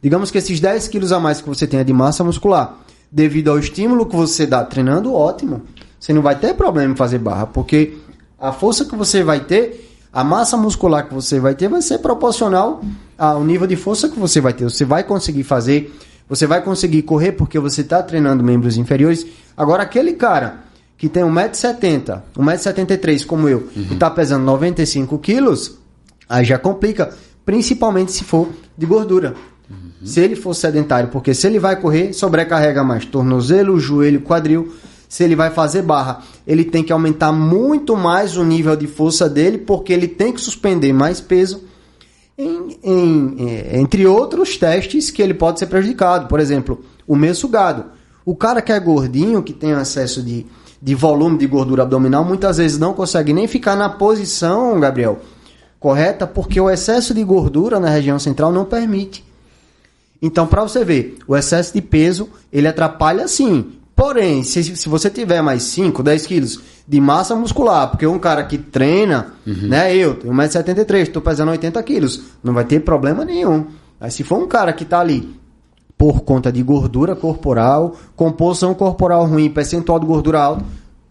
[0.01, 2.79] Digamos que esses 10 quilos a mais que você tenha de massa muscular,
[3.11, 5.61] devido ao estímulo que você dá treinando, ótimo.
[5.99, 7.97] Você não vai ter problema em fazer barra, porque
[8.39, 11.99] a força que você vai ter A massa muscular que você vai ter vai ser
[11.99, 12.81] proporcional
[13.17, 14.63] ao nível de força que você vai ter.
[14.63, 15.95] Você vai conseguir fazer,
[16.27, 19.25] você vai conseguir correr porque você está treinando membros inferiores.
[19.55, 20.63] Agora, aquele cara
[20.97, 23.85] que tem 1,70m, 1,73m como eu, uhum.
[23.91, 25.77] e está pesando 95 quilos,
[26.27, 27.13] aí já complica,
[27.45, 29.35] principalmente se for de gordura.
[29.69, 30.05] Uhum.
[30.05, 34.73] Se ele for sedentário, porque se ele vai correr, sobrecarrega mais tornozelo, joelho, quadril
[35.09, 39.27] se ele vai fazer barra, ele tem que aumentar muito mais o nível de força
[39.27, 41.63] dele, porque ele tem que suspender mais peso,
[42.37, 46.27] em, em, é, entre outros testes que ele pode ser prejudicado.
[46.27, 47.85] Por exemplo, o meio sugado.
[48.23, 50.45] O cara que é gordinho, que tem acesso de,
[50.79, 55.19] de volume de gordura abdominal, muitas vezes não consegue nem ficar na posição, Gabriel,
[55.79, 59.25] correta, porque o excesso de gordura na região central não permite.
[60.21, 65.09] Então, para você ver, o excesso de peso, ele atrapalha sim Porém, se, se você
[65.09, 69.67] tiver mais 5, 10 quilos de massa muscular, porque um cara que treina, uhum.
[69.67, 69.93] né?
[69.93, 73.65] Eu tenho 1,73m, estou pesando 80 quilos, não vai ter problema nenhum.
[73.99, 75.37] Mas se for um cara que está ali
[75.97, 80.63] por conta de gordura corporal, composição corporal ruim, percentual de gordura alto,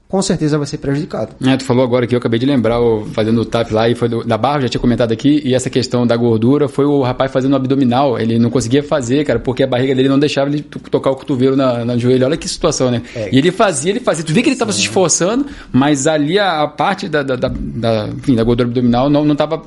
[0.09, 1.35] com certeza vai ser prejudicado.
[1.47, 2.79] É, tu falou agora que eu acabei de lembrar,
[3.13, 5.69] fazendo o tap lá, e foi do, da barra, já tinha comentado aqui, e essa
[5.69, 9.67] questão da gordura foi o rapaz fazendo abdominal, ele não conseguia fazer, cara, porque a
[9.67, 12.25] barriga dele não deixava ele tocar o cotovelo na, na joelho.
[12.25, 13.03] Olha que situação, né?
[13.15, 13.29] É.
[13.31, 14.25] E ele fazia, ele fazia.
[14.25, 17.49] Tu vê que ele estava se esforçando, mas ali a, a parte da, da, da,
[17.49, 19.63] da, enfim, da gordura abdominal não estava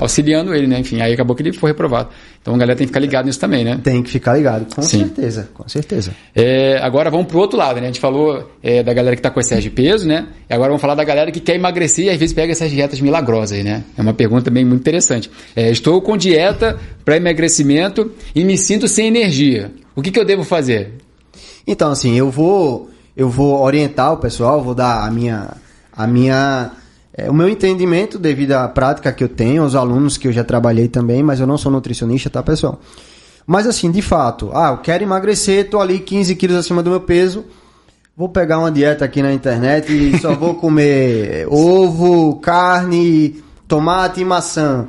[0.00, 0.80] auxiliando ele, né?
[0.80, 2.08] Enfim, aí acabou que ele foi reprovado.
[2.44, 3.80] Então a galera tem que ficar ligado nisso também, né?
[3.82, 4.98] Tem que ficar ligado, com Sim.
[4.98, 6.12] certeza, com certeza.
[6.34, 7.84] É, agora vamos pro outro lado, né?
[7.84, 10.26] A gente falou é, da galera que está com excesso de peso, né?
[10.50, 13.00] E agora vamos falar da galera que quer emagrecer e às vezes pega essas dietas
[13.00, 13.82] milagrosas né?
[13.96, 15.30] É uma pergunta também muito interessante.
[15.56, 19.72] É, estou com dieta para emagrecimento e me sinto sem energia.
[19.96, 20.92] O que, que eu devo fazer?
[21.66, 25.56] Então, assim, eu vou eu vou orientar o pessoal, vou dar a minha
[25.96, 26.72] a minha
[27.16, 30.42] é, o meu entendimento devido à prática que eu tenho, aos alunos que eu já
[30.42, 32.80] trabalhei também, mas eu não sou nutricionista, tá, pessoal?
[33.46, 37.00] Mas assim, de fato, ah, eu quero emagrecer, tô ali 15 quilos acima do meu
[37.00, 37.44] peso,
[38.16, 44.24] vou pegar uma dieta aqui na internet e só vou comer ovo, carne, tomate e
[44.24, 44.88] maçã.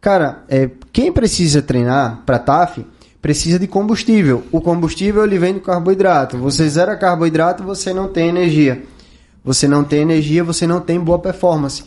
[0.00, 2.86] Cara, é, quem precisa treinar para TAF
[3.20, 4.44] precisa de combustível.
[4.50, 6.38] O combustível ele vem do carboidrato.
[6.38, 8.82] Você zera carboidrato, você não tem energia.
[9.44, 11.84] Você não tem energia, você não tem boa performance.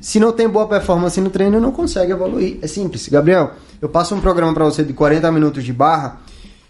[0.00, 2.58] Se não tem boa performance no treino, não consegue evoluir.
[2.62, 3.08] É simples.
[3.08, 6.20] Gabriel, eu passo um programa para você de 40 minutos de barra.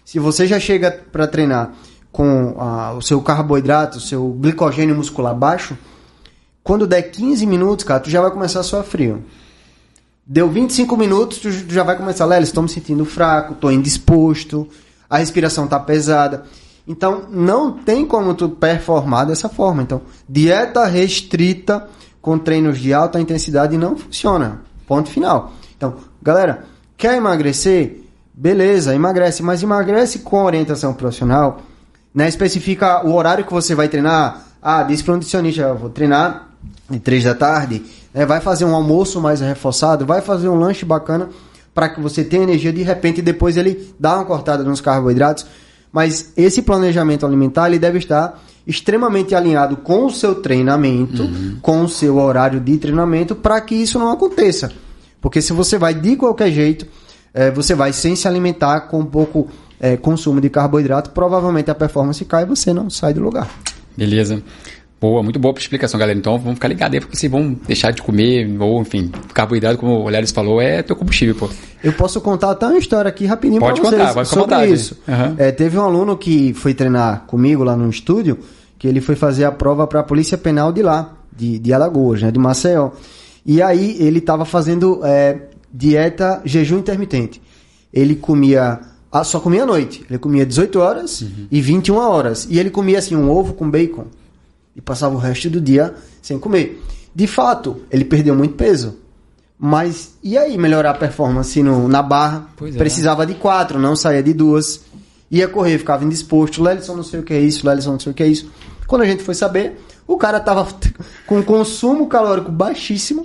[0.05, 1.73] Se você já chega para treinar
[2.11, 5.77] com ah, o seu carboidrato, o seu glicogênio muscular baixo,
[6.63, 9.23] quando der 15 minutos, cara, tu já vai começar a suar frio.
[10.25, 14.67] Deu 25 minutos, tu já vai começar, Lélis, estou me sentindo fraco, estou indisposto,
[15.09, 16.45] a respiração tá pesada.
[16.87, 19.81] Então, não tem como tu performar dessa forma.
[19.81, 21.87] Então, dieta restrita
[22.21, 24.61] com treinos de alta intensidade não funciona.
[24.87, 25.53] Ponto final.
[25.77, 26.65] Então, galera,
[26.97, 28.03] quer emagrecer?
[28.33, 31.61] Beleza, emagrece, mas emagrece com orientação profissional.
[32.13, 32.27] Né?
[32.27, 34.45] Especifica o horário que você vai treinar.
[34.61, 36.49] Ah, diz para o nutricionista, eu vou treinar
[36.89, 37.83] de 3 da tarde.
[38.13, 38.25] Né?
[38.25, 41.29] Vai fazer um almoço mais reforçado, vai fazer um lanche bacana
[41.73, 45.45] para que você tenha energia de repente depois ele dá uma cortada nos carboidratos
[45.91, 51.57] mas esse planejamento alimentar ele deve estar extremamente alinhado com o seu treinamento, uhum.
[51.61, 54.71] com o seu horário de treinamento, para que isso não aconteça.
[55.19, 56.85] Porque se você vai de qualquer jeito,
[57.33, 59.49] é, você vai sem se alimentar com pouco
[59.79, 63.49] é, consumo de carboidrato, provavelmente a performance cai e você não sai do lugar.
[63.97, 64.41] Beleza.
[65.01, 66.15] Boa, muito boa a explicação, galera.
[66.15, 70.03] Então vamos ficar ligados aí, porque vocês vão deixar de comer, ou enfim, carboidrato, como
[70.03, 71.49] o Lélis falou, é teu combustível, pô.
[71.83, 74.73] Eu posso contar até uma história aqui rapidinho pode pra vocês contar, pode sobre vontade.
[74.73, 75.01] isso.
[75.07, 75.35] Uhum.
[75.39, 78.37] É, teve um aluno que foi treinar comigo lá no estúdio,
[78.77, 82.21] que ele foi fazer a prova para a Polícia Penal de lá, de, de Alagoas,
[82.21, 82.91] né, de Maceió.
[83.43, 87.41] E aí ele estava fazendo é, dieta jejum intermitente.
[87.91, 88.79] Ele comia
[89.11, 90.05] ah, só comia à noite.
[90.07, 91.47] Ele comia 18 horas uhum.
[91.49, 92.47] e 21 horas.
[92.51, 94.05] E ele comia assim um ovo com bacon
[94.75, 96.81] e passava o resto do dia sem comer.
[97.13, 98.97] De fato, ele perdeu muito peso.
[99.63, 102.47] Mas e aí melhorar a performance no, na barra?
[102.61, 102.71] É.
[102.71, 104.81] Precisava de quatro, não saía de duas.
[105.29, 106.63] Ia correr, ficava indisposto.
[106.63, 108.49] Lelison não sei o que é isso, Lelison não sei o que é isso.
[108.87, 110.67] Quando a gente foi saber, o cara tava
[111.27, 113.23] com consumo calórico baixíssimo.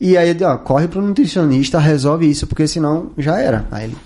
[0.00, 3.66] E aí, ó, corre pro nutricionista, resolve isso, porque senão já era.
[3.70, 3.96] Aí ele,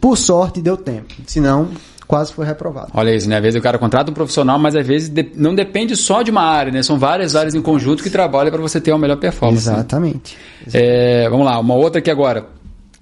[0.00, 1.12] por sorte, deu tempo.
[1.26, 1.68] Senão,
[2.08, 2.90] quase foi reprovado.
[2.94, 3.36] Olha isso, né?
[3.36, 6.42] Às vezes o cara contrata um profissional, mas às vezes não depende só de uma
[6.42, 6.82] área, né?
[6.82, 9.68] São várias áreas em conjunto que trabalham para você ter uma melhor performance.
[9.68, 10.36] Exatamente.
[10.66, 10.72] Né?
[10.72, 12.46] É, vamos lá, uma outra aqui agora.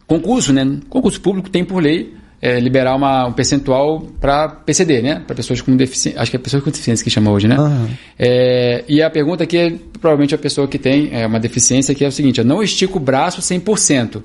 [0.07, 0.79] Concurso, né?
[0.91, 5.23] Concurso público tem por lei é, liberar uma, um percentual para PCD, né?
[5.27, 6.21] Para pessoas com deficiência.
[6.21, 7.57] Acho que é pessoas com deficiência que chama hoje, né?
[7.57, 7.89] Aham.
[8.19, 12.05] É, e a pergunta aqui é provavelmente a pessoa que tem é, uma deficiência que
[12.05, 14.23] é o seguinte: eu não estico o braço 100%.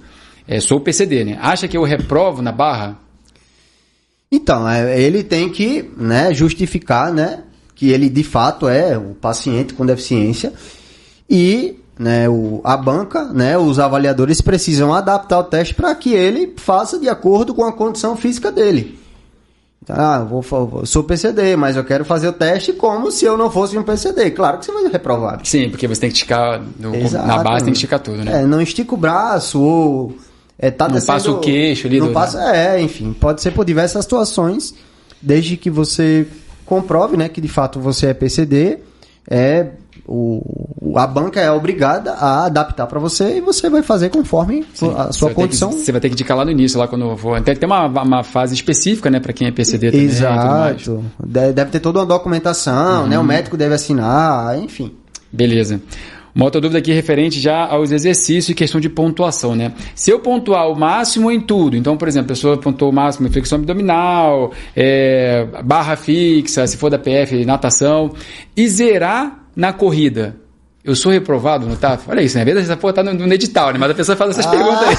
[0.47, 1.37] É, sou PCD, né?
[1.39, 2.97] Acha que eu reprovo na barra?
[4.31, 7.39] Então, é, ele tem que né, justificar né,
[7.75, 10.53] que ele de fato é o paciente com deficiência
[11.29, 16.53] e né, o, a banca, né, os avaliadores precisam adaptar o teste para que ele
[16.55, 18.97] faça de acordo com a condição física dele.
[19.83, 23.35] Então, Ah, vou, vou- sou PCD, mas eu quero fazer o teste como se eu
[23.37, 24.31] não fosse um PCD.
[24.31, 25.41] Claro que você vai reprovar.
[25.43, 26.61] Sim, porque você tem que esticar.
[26.79, 26.91] no-
[27.25, 28.43] na base tem que esticar tudo, né?
[28.43, 30.15] É, não estica o braço ou
[30.59, 33.51] é, tá Não descendo- passa o queixo ali Não do- passa, é, enfim, pode ser
[33.51, 34.73] por diversas situações,
[35.21, 36.25] desde que você
[36.65, 38.79] comprove, né, que de fato você é PCD,
[39.29, 39.67] é
[40.07, 40.41] o,
[40.97, 45.13] a banca é obrigada a adaptar para você e você vai fazer conforme a Você
[45.19, 45.71] sua ter que- condição.
[45.71, 47.39] você vai ter que indicar lá no início, lá quando for.
[47.41, 50.05] Tem, tem uma, uma fase específica, né, para quem é PCD também.
[50.07, 51.03] Exato.
[51.23, 53.07] De- Deve ter toda uma documentação, Uhum.
[53.07, 53.19] né?
[53.19, 54.91] O médico deve assinar, enfim.
[55.31, 55.79] Beleza.
[56.33, 59.73] Uma outra dúvida aqui referente já aos exercícios e questão de pontuação, né?
[59.93, 63.27] Se eu pontuar o máximo em tudo, então, por exemplo, a pessoa pontuou o máximo
[63.27, 68.11] em flexão abdominal, é, barra fixa, se for da PF, natação,
[68.55, 70.37] e zerar na corrida,
[70.83, 72.09] eu sou reprovado no TAF?
[72.09, 72.43] Olha isso, né?
[72.43, 73.77] Vezes essa porra tá no, no edital, né?
[73.77, 74.95] Mas a pessoa faz essas perguntas aí.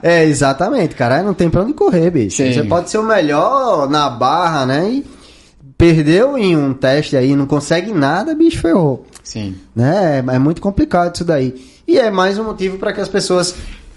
[0.02, 1.22] é, exatamente, cara.
[1.22, 2.36] Não tem pra onde correr, bicho.
[2.36, 2.52] Sim.
[2.52, 4.88] Você pode ser o melhor na barra, né?
[4.88, 5.06] E
[5.76, 9.04] perdeu em um teste aí, não consegue nada, bicho, ferrou.
[9.26, 9.56] Sim.
[9.74, 10.24] Né?
[10.28, 11.54] É muito complicado isso daí.
[11.86, 13.54] E é mais um motivo para que as pessoas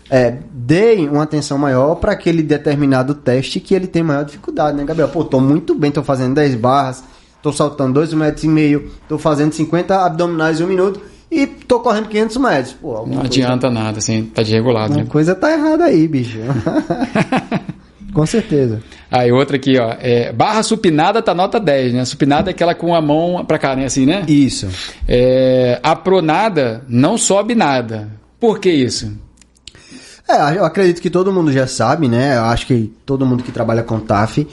[0.10, 4.84] é, deem uma atenção maior para aquele determinado teste que ele tem maior dificuldade, né,
[4.84, 5.10] Gabriel?
[5.10, 7.04] Pô, tô muito bem, tô fazendo 10 barras,
[7.44, 11.00] tô saltando 2 metros e meio, tô fazendo 50 abdominais em um minuto
[11.32, 12.74] e tô correndo 500 metros.
[12.74, 15.08] Pô, Não coisa- adianta nada, assim, tá desregulado, Uma né?
[15.08, 16.40] coisa tá errada aí, bicho.
[18.14, 18.82] Com certeza.
[19.12, 19.96] Aí outra aqui, ó.
[20.00, 22.06] É, barra supinada tá nota 10, né?
[22.06, 23.86] Supinada é aquela com a mão pra cá, né?
[23.86, 24.24] Assim, né?
[24.28, 24.68] Isso.
[25.08, 28.10] É, a pronada não sobe nada.
[28.40, 29.12] Por que isso?
[30.28, 32.38] É, eu acredito que todo mundo já sabe, né?
[32.38, 34.48] Eu acho que todo mundo que trabalha com TAF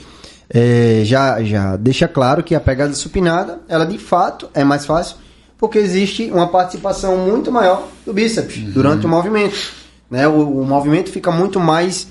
[0.49, 5.17] é, já, já deixa claro que a pegada supinada, ela de fato é mais fácil,
[5.57, 9.55] porque existe uma participação muito maior do bíceps durante o movimento.
[10.09, 10.27] Né?
[10.27, 12.07] O, o movimento fica muito mais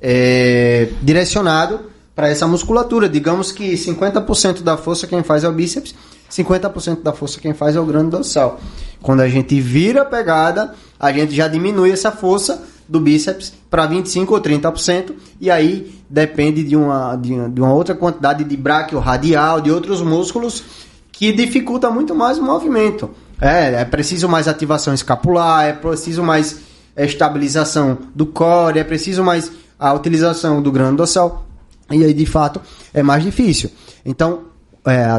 [0.00, 1.80] é, direcionado
[2.14, 3.08] para essa musculatura.
[3.08, 5.94] Digamos que 50% da força quem faz é o bíceps,
[6.30, 8.58] 50% da força quem faz é o grande dorsal.
[9.02, 13.86] Quando a gente vira a pegada, a gente já diminui essa força do bíceps para
[13.86, 18.56] 25 ou 30%, e aí depende de uma, de uma, de uma outra quantidade de
[18.56, 20.62] bráquio radial, de outros músculos,
[21.10, 23.10] que dificulta muito mais o movimento.
[23.40, 26.60] É, é preciso mais ativação escapular, é preciso mais
[26.96, 31.46] estabilização do core, é preciso mais a utilização do grande dorsal,
[31.90, 32.60] e aí de fato
[32.92, 33.70] é mais difícil.
[34.04, 34.44] Então,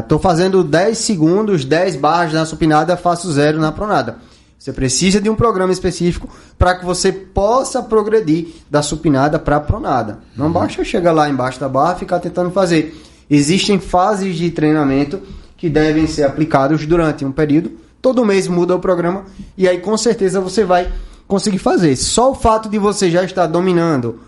[0.00, 4.18] estou fazendo 10 segundos, 10 barras na supinada, faço zero na pronada.
[4.58, 9.60] Você precisa de um programa específico para que você possa progredir da supinada para a
[9.60, 10.18] pronada.
[10.36, 13.00] Não basta chegar lá embaixo da barra e ficar tentando fazer.
[13.30, 15.20] Existem fases de treinamento
[15.56, 17.70] que devem ser aplicados durante um período.
[18.02, 20.92] Todo mês muda o programa e aí com certeza você vai
[21.26, 21.94] conseguir fazer.
[21.94, 24.20] Só o fato de você já estar dominando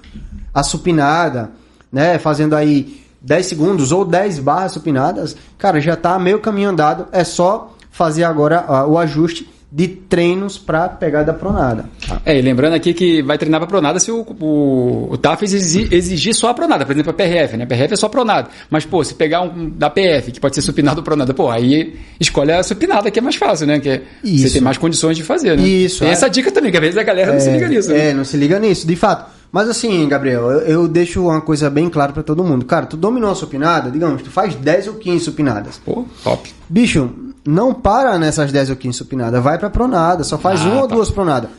[0.53, 1.51] a supinada,
[1.93, 7.07] né, fazendo aí 10 segundos ou 10 barras supinadas, cara, já tá meio caminho andado.
[7.13, 11.85] É só fazer agora o ajuste de treinos para pegada pronada.
[12.27, 16.35] É, e lembrando aqui que vai treinar pra pronada se o, o, o TAF exigir,
[16.35, 17.65] só a pronada, por exemplo, a PRF, né?
[17.65, 18.49] A PRF é só pronada.
[18.69, 21.97] Mas, pô, se pegar um da PF, que pode ser supinado ou pronada, pô, aí
[22.19, 23.79] escolhe a supinada, que é mais fácil, né?
[23.79, 24.53] Que é- você Isso.
[24.55, 25.63] tem mais condições de fazer, né?
[25.63, 26.13] Isso, Tem é.
[26.13, 28.09] essa dica também, que às vezes a galera não se liga nisso, né?
[28.09, 29.31] É, não se liga nisso, de fato.
[29.53, 32.65] Mas assim, Gabriel, eu, eu deixo uma coisa bem clara para todo mundo.
[32.65, 35.81] Cara, tu dominou a supinada, digamos, tu faz 10 ou 15 supinadas.
[35.85, 36.53] Pô, top.
[36.69, 37.11] Bicho,
[37.45, 40.89] não para nessas 10 ou 15 supinadas, vai pra pronada, só faz Ah, uma ou
[40.89, 40.95] tá.
[40.95, 41.51] duas pronadas.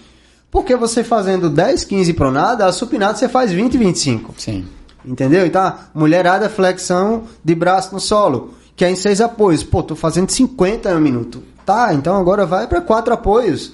[0.49, 4.33] Porque você fazendo 10, 15 pronada, a supinada você faz 20, 25.
[4.37, 4.65] Sim.
[5.05, 5.45] Entendeu?
[5.45, 9.63] Então, mulherada, flexão de braço no solo, que é em seis apoios.
[9.63, 11.41] Pô, tô fazendo 50 no minuto.
[11.65, 13.73] Tá, então agora vai pra quatro apoios.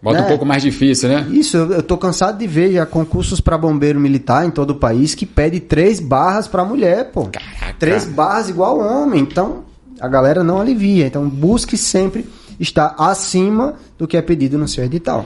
[0.00, 0.24] Bota Né?
[0.24, 1.26] um pouco mais difícil, né?
[1.30, 5.14] Isso, eu, tô cansado de ver já concursos para bombeiro militar em todo o país
[5.14, 7.26] que pede três barras para mulher, pô.
[7.26, 7.74] Caraca.
[7.78, 9.20] Três barras igual homem.
[9.20, 9.64] Então,
[10.00, 11.06] a galera não alivia.
[11.06, 12.26] Então, busque sempre
[12.60, 15.24] estar acima do que é pedido no seu edital.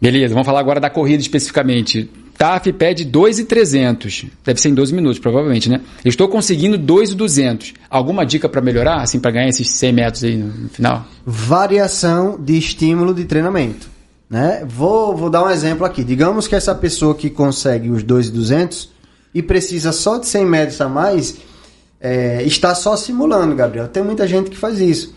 [0.00, 2.10] Beleza, vamos falar agora da corrida especificamente.
[2.36, 4.24] TAF pede 2,300.
[4.42, 5.80] Deve ser em 12 minutos, provavelmente, né?
[6.02, 7.74] Eu estou conseguindo 2,200.
[7.90, 11.04] Alguma dica para melhorar, assim, para ganhar esses 100 metros aí no final?
[11.24, 13.90] Variação de estímulo de treinamento.
[14.30, 14.64] Né?
[14.64, 16.04] Vou, vou dar um exemplo aqui.
[16.04, 18.88] Digamos que essa pessoa que consegue os 2,200
[19.34, 21.36] e precisa só de 100 metros a mais,
[22.00, 23.88] é, está só simulando, Gabriel.
[23.88, 25.12] Tem muita gente que faz isso.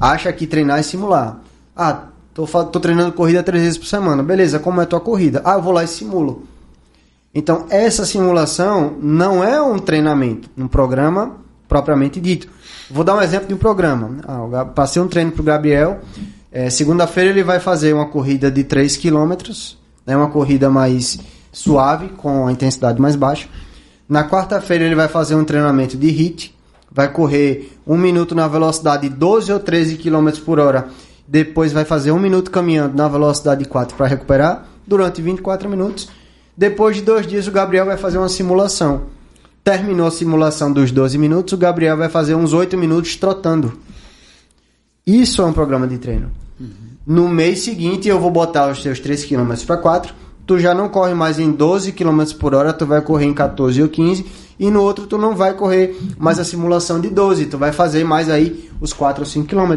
[0.00, 1.40] Acha que treinar é simular.
[1.76, 4.22] Ah, tô, tô treinando corrida três vezes por semana.
[4.22, 5.42] Beleza, como é a tua corrida?
[5.44, 6.44] Ah, eu vou lá e simulo.
[7.34, 11.36] Então, essa simulação não é um treinamento, um programa
[11.68, 12.48] propriamente dito.
[12.90, 14.16] Vou dar um exemplo de um programa.
[14.26, 16.00] Ah, passei um treino para o Gabriel.
[16.58, 19.30] É, Segunda-feira ele vai fazer uma corrida de 3 km,
[20.04, 21.16] né, uma corrida mais
[21.52, 23.48] suave, com a intensidade mais baixa.
[24.08, 26.52] Na quarta-feira ele vai fazer um treinamento de HIIT,
[26.90, 30.88] vai correr um minuto na velocidade de 12 ou 13 km por hora,
[31.28, 36.08] depois vai fazer um minuto caminhando na velocidade de 4 para recuperar, durante 24 minutos.
[36.56, 39.02] Depois de dois dias o Gabriel vai fazer uma simulação.
[39.62, 43.78] Terminou a simulação dos 12 minutos, o Gabriel vai fazer uns 8 minutos trotando.
[45.06, 46.47] Isso é um programa de treino.
[47.06, 50.14] No mês seguinte eu vou botar os seus 3 km para 4
[50.48, 53.82] tu já não corre mais em 12 km por hora, tu vai correr em 14
[53.82, 54.24] ou 15,
[54.58, 58.02] e no outro tu não vai correr mais a simulação de 12, tu vai fazer
[58.02, 59.76] mais aí os 4 ou 5 km.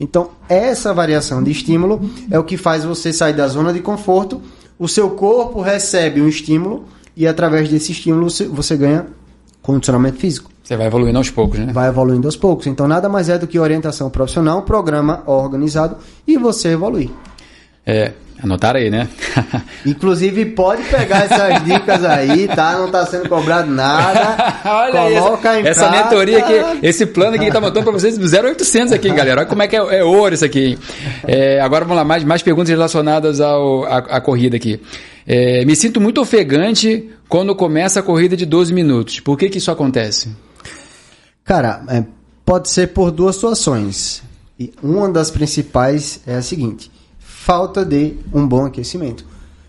[0.00, 4.40] Então, essa variação de estímulo é o que faz você sair da zona de conforto,
[4.78, 9.06] o seu corpo recebe um estímulo e através desse estímulo você ganha
[9.62, 10.50] condicionamento físico.
[10.62, 11.72] Você vai evoluindo aos poucos, né?
[11.72, 12.66] Vai evoluindo aos poucos.
[12.66, 15.96] Então, nada mais é do que orientação profissional, programa organizado
[16.26, 17.10] e você evoluir.
[17.86, 19.08] É, anotaram aí, né?
[19.86, 22.76] Inclusive, pode pegar essas dicas aí, tá?
[22.78, 24.60] Não tá sendo cobrado nada.
[24.66, 26.04] Olha Coloca essa, em essa prática.
[26.04, 29.42] mentoria aqui, esse plano que tá montando para vocês, 0800 aqui, galera.
[29.42, 30.76] Olha como é que é, é ouro isso aqui.
[31.26, 34.80] É, agora vamos lá, mais, mais perguntas relacionadas ao, à, à corrida aqui.
[35.26, 39.20] É, me sinto muito ofegante quando começa a corrida de 12 minutos.
[39.20, 40.30] Por que que isso acontece?
[41.44, 42.04] Cara, é,
[42.44, 44.22] pode ser por duas situações.
[44.58, 46.90] E uma das principais é a seguinte
[47.42, 49.24] falta de um bom aquecimento.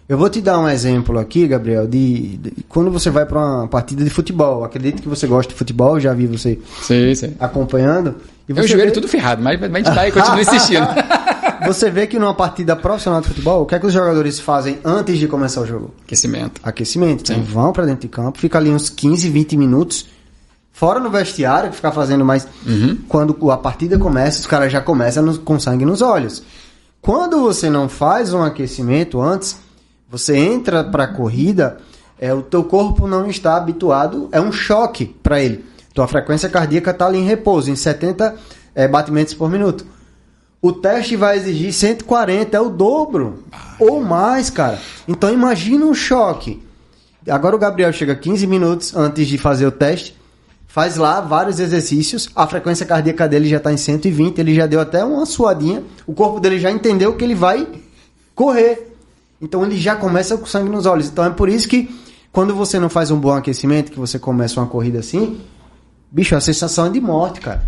[0.08, 3.68] Eu vou te dar um exemplo aqui, Gabriel, de, de quando você vai para uma
[3.68, 4.64] partida de futebol.
[4.64, 7.34] Acredito que você gosta de futebol, já vi você sim, sim.
[7.40, 8.16] acompanhando.
[8.48, 8.92] E você joelho vê...
[8.92, 10.88] tudo ferrado, mas, mas a gente tá e continua insistindo.
[11.66, 14.78] você vê que numa partida profissional de futebol, o que é que os jogadores fazem
[14.84, 15.96] antes de começar o jogo?
[16.04, 16.62] Aquecimento.
[16.64, 17.32] Aquecimento.
[17.32, 20.06] Então vão para dentro de campo, fica ali uns 15, 20 minutos.
[20.72, 22.48] Fora no vestiário, que fica fazendo mais.
[22.66, 23.00] Uhum.
[23.08, 26.44] Quando a partida começa, os caras já começam com sangue nos olhos.
[27.04, 29.60] Quando você não faz um aquecimento antes,
[30.10, 31.80] você entra para a corrida,
[32.18, 35.66] é, o teu corpo não está habituado, é um choque para ele.
[35.94, 38.38] Tua frequência cardíaca está ali em repouso, em 70
[38.74, 39.86] é, batimentos por minuto.
[40.62, 43.44] O teste vai exigir 140, é o dobro
[43.78, 44.80] ou mais, cara.
[45.06, 46.63] Então imagina um choque.
[47.30, 50.18] Agora o Gabriel chega 15 minutos antes de fazer o teste
[50.74, 54.80] faz lá vários exercícios, a frequência cardíaca dele já está em 120, ele já deu
[54.80, 57.68] até uma suadinha, o corpo dele já entendeu que ele vai
[58.34, 58.92] correr.
[59.40, 61.10] Então ele já começa com sangue nos olhos.
[61.10, 61.96] Então é por isso que
[62.32, 65.40] quando você não faz um bom aquecimento, que você começa uma corrida assim,
[66.10, 67.64] bicho, a sensação é de morte, cara.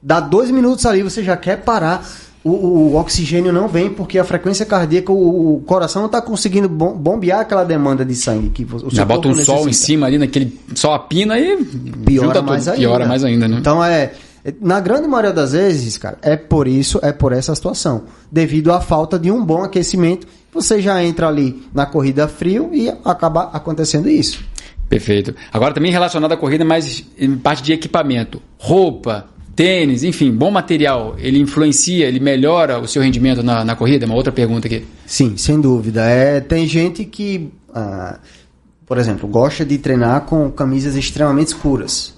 [0.00, 2.08] Dá dois minutos ali, você já quer parar
[2.44, 6.68] o, o, oxigênio não vem porque a frequência cardíaca, o, o coração não está conseguindo
[6.68, 9.56] bombear aquela demanda de sangue que o Já bota um necessita.
[9.56, 11.56] sol em cima ali, naquele sol a pina e
[12.04, 12.80] piora mais ainda.
[12.80, 13.56] Piora mais ainda, né?
[13.58, 14.12] Então é,
[14.60, 18.04] na grande maioria das vezes, cara, é por isso, é por essa situação.
[18.30, 22.90] Devido à falta de um bom aquecimento, você já entra ali na corrida frio e
[23.04, 24.44] acaba acontecendo isso.
[24.86, 25.34] Perfeito.
[25.50, 28.40] Agora também relacionado à corrida, mas em parte de equipamento.
[28.58, 34.06] Roupa, tênis, enfim, bom material, ele influencia, ele melhora o seu rendimento na, na corrida?
[34.06, 34.84] Uma outra pergunta aqui.
[35.06, 36.02] Sim, sem dúvida.
[36.02, 38.18] É, tem gente que, ah,
[38.86, 42.14] por exemplo, gosta de treinar com camisas extremamente escuras.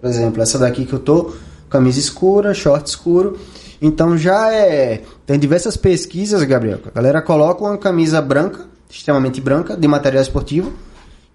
[0.00, 1.32] Por exemplo, essa daqui que eu tô,
[1.68, 3.38] camisa escura, short escuro.
[3.80, 5.02] Então já é.
[5.26, 6.80] Tem diversas pesquisas, Gabriel.
[6.86, 10.72] A galera coloca uma camisa branca, extremamente branca, de material esportivo,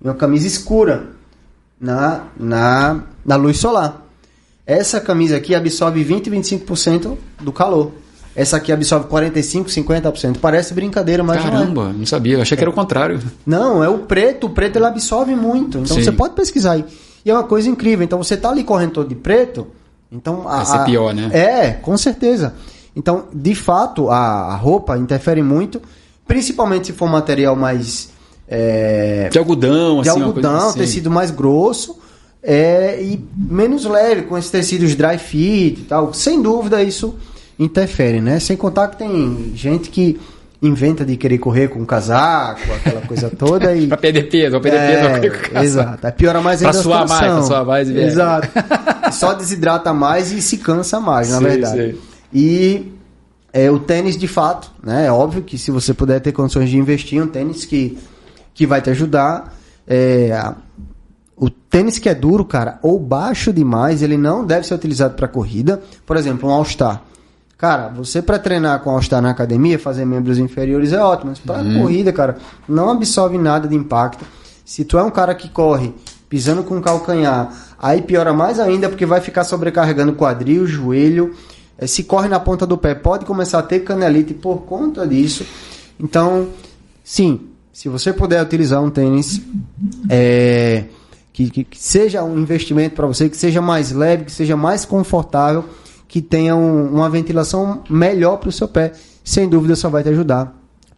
[0.01, 1.09] e uma camisa escura
[1.79, 4.03] na, na, na luz solar.
[4.65, 7.91] Essa camisa aqui absorve 20 e 25% do calor.
[8.35, 10.37] Essa aqui absorve 45, 50%.
[10.39, 11.93] Parece brincadeira, mas Caramba, não, é.
[11.93, 12.35] não sabia.
[12.35, 13.19] Eu achei que era o contrário.
[13.45, 14.47] Não, é o preto.
[14.47, 15.77] O preto ele absorve muito.
[15.79, 16.03] Então Sim.
[16.03, 16.85] você pode pesquisar aí.
[17.23, 18.03] E é uma coisa incrível.
[18.03, 19.67] Então você tá ali correndo todo de preto.
[20.11, 21.29] Então a, Vai ser pior, né?
[21.31, 22.55] É, com certeza.
[22.95, 25.81] Então, de fato, a, a roupa interfere muito,
[26.27, 28.09] principalmente se for material mais
[28.47, 30.79] é, de algodão, de assim, algodão, assim.
[30.79, 31.97] tecido mais grosso
[32.43, 36.13] é, e menos leve, com esses tecidos dry fit e tal.
[36.13, 37.15] Sem dúvida isso
[37.57, 38.39] interfere, né?
[38.39, 40.19] Sem contar que tem gente que
[40.61, 43.87] inventa de querer correr com um casaco, aquela coisa toda e...
[43.87, 45.35] pra perder peso, pra perder é, peso.
[45.53, 46.07] É, exato.
[46.07, 47.89] Aí piora mais ainda pra suar mais, pra suar mais.
[47.89, 48.49] E exato.
[49.11, 51.91] Só desidrata mais e se cansa mais, na sim, verdade.
[51.93, 51.97] Sim.
[52.33, 52.93] E
[53.51, 55.05] é, o tênis, de fato, né?
[55.05, 57.97] É óbvio que se você puder ter condições de investir em um tênis que,
[58.53, 59.53] que vai te ajudar,
[59.85, 60.31] é,
[61.73, 65.81] tênis que é duro, cara, ou baixo demais, ele não deve ser utilizado para corrida.
[66.05, 67.01] Por exemplo, um All-Star.
[67.57, 71.63] Cara, você para treinar com All-Star na academia, fazer membros inferiores é ótimo, mas para
[71.63, 71.81] uhum.
[71.81, 72.37] corrida, cara,
[72.69, 74.23] não absorve nada de impacto.
[74.63, 75.91] Se tu é um cara que corre
[76.29, 81.33] pisando com calcanhar, aí piora mais ainda porque vai ficar sobrecarregando quadril, joelho.
[81.75, 85.43] Eh, se corre na ponta do pé, pode começar a ter canelite por conta disso.
[85.99, 86.49] Então,
[87.03, 89.41] sim, se você puder utilizar um tênis
[90.07, 90.83] é,
[91.33, 94.85] que, que, que, seja um investimento para você, que seja mais leve, que seja mais
[94.85, 95.65] confortável,
[96.07, 100.09] que tenha um, uma ventilação melhor para o seu pé, sem dúvida só vai te
[100.09, 100.55] ajudar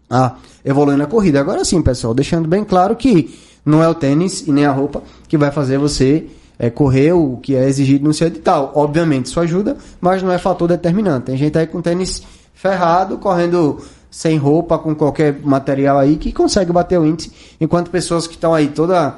[0.10, 1.40] a evoluir na corrida.
[1.40, 3.34] Agora sim, pessoal, deixando bem claro que
[3.66, 6.28] não é o tênis e nem a roupa que vai fazer você
[6.60, 8.74] é, correr o que é exigido no seu edital.
[8.76, 11.28] Obviamente isso ajuda, mas não é fator determinante.
[11.28, 12.22] Tem gente aí com tênis
[12.54, 13.80] ferrado, correndo
[14.12, 18.54] sem roupa, com qualquer material aí, que consegue bater o índice, enquanto pessoas que estão
[18.54, 19.16] aí toda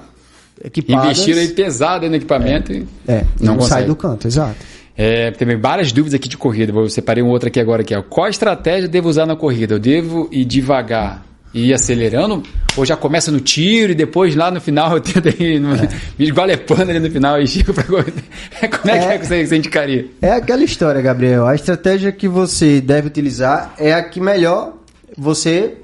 [0.64, 1.05] equipadas...
[1.05, 4.55] Investiram aí pesado no equipamento é, e é, não, não sai do canto, exato.
[4.97, 6.74] É, tem várias dúvidas aqui de corrida.
[6.74, 9.76] Vou separei um outro aqui agora que é qual estratégia devo usar na corrida?
[9.76, 12.41] Eu devo ir devagar e ir acelerando?
[12.76, 15.88] Ou já começa no tiro e depois lá no final eu tento ir no, é.
[16.18, 18.12] me esgualepando ali no final e chico pra correr?
[18.82, 20.08] Como é, é, que é que você, você indicaria?
[20.20, 21.45] É aquela história, Gabriel.
[21.45, 24.74] A estratégia que você deve utilizar é a que melhor
[25.16, 25.76] você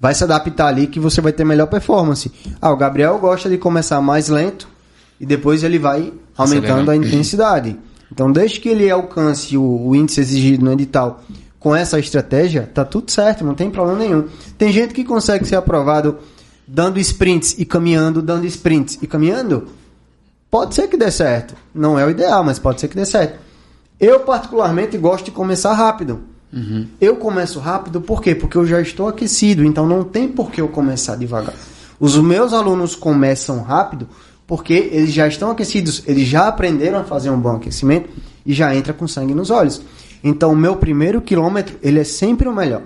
[0.00, 2.30] vai se adaptar ali, que você vai ter melhor performance.
[2.60, 4.68] Ah, o Gabriel gosta de começar mais lento
[5.20, 7.76] e depois ele vai aumentando a intensidade.
[8.10, 11.22] Então, desde que ele alcance o, o índice exigido no edital
[11.58, 14.28] com essa estratégia, tá tudo certo, não tem problema nenhum.
[14.56, 16.18] Tem gente que consegue ser aprovado
[16.66, 19.68] dando sprints e caminhando, dando sprints e caminhando.
[20.50, 21.54] Pode ser que dê certo.
[21.74, 23.38] Não é o ideal, mas pode ser que dê certo.
[23.98, 26.20] Eu, particularmente, gosto de começar rápido.
[26.52, 26.86] Uhum.
[27.00, 28.34] Eu começo rápido por quê?
[28.34, 31.54] Porque eu já estou aquecido, então não tem por que eu começar devagar.
[32.00, 34.08] Os meus alunos começam rápido
[34.46, 38.08] porque eles já estão aquecidos, eles já aprenderam a fazer um bom aquecimento
[38.46, 39.82] e já entra com sangue nos olhos.
[40.24, 42.82] Então, o meu primeiro quilômetro, ele é sempre o melhor.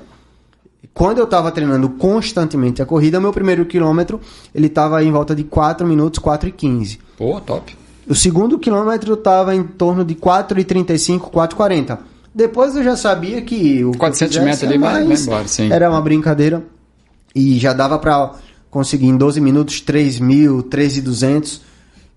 [0.93, 4.21] Quando eu estava treinando constantemente a corrida, meu primeiro quilômetro,
[4.55, 6.99] ele estava em volta de 4 minutos, 4 e 15.
[7.17, 7.77] Pô, top.
[8.09, 12.12] O segundo quilômetro estava em torno de 4 e 35, 4 e 40.
[12.35, 15.71] Depois eu já sabia que o 400 metros ali vai, vai embora, sim.
[15.71, 16.63] Era uma brincadeira
[17.35, 18.33] e já dava para
[18.71, 21.61] conseguir em 12 minutos 3 mil, 3.200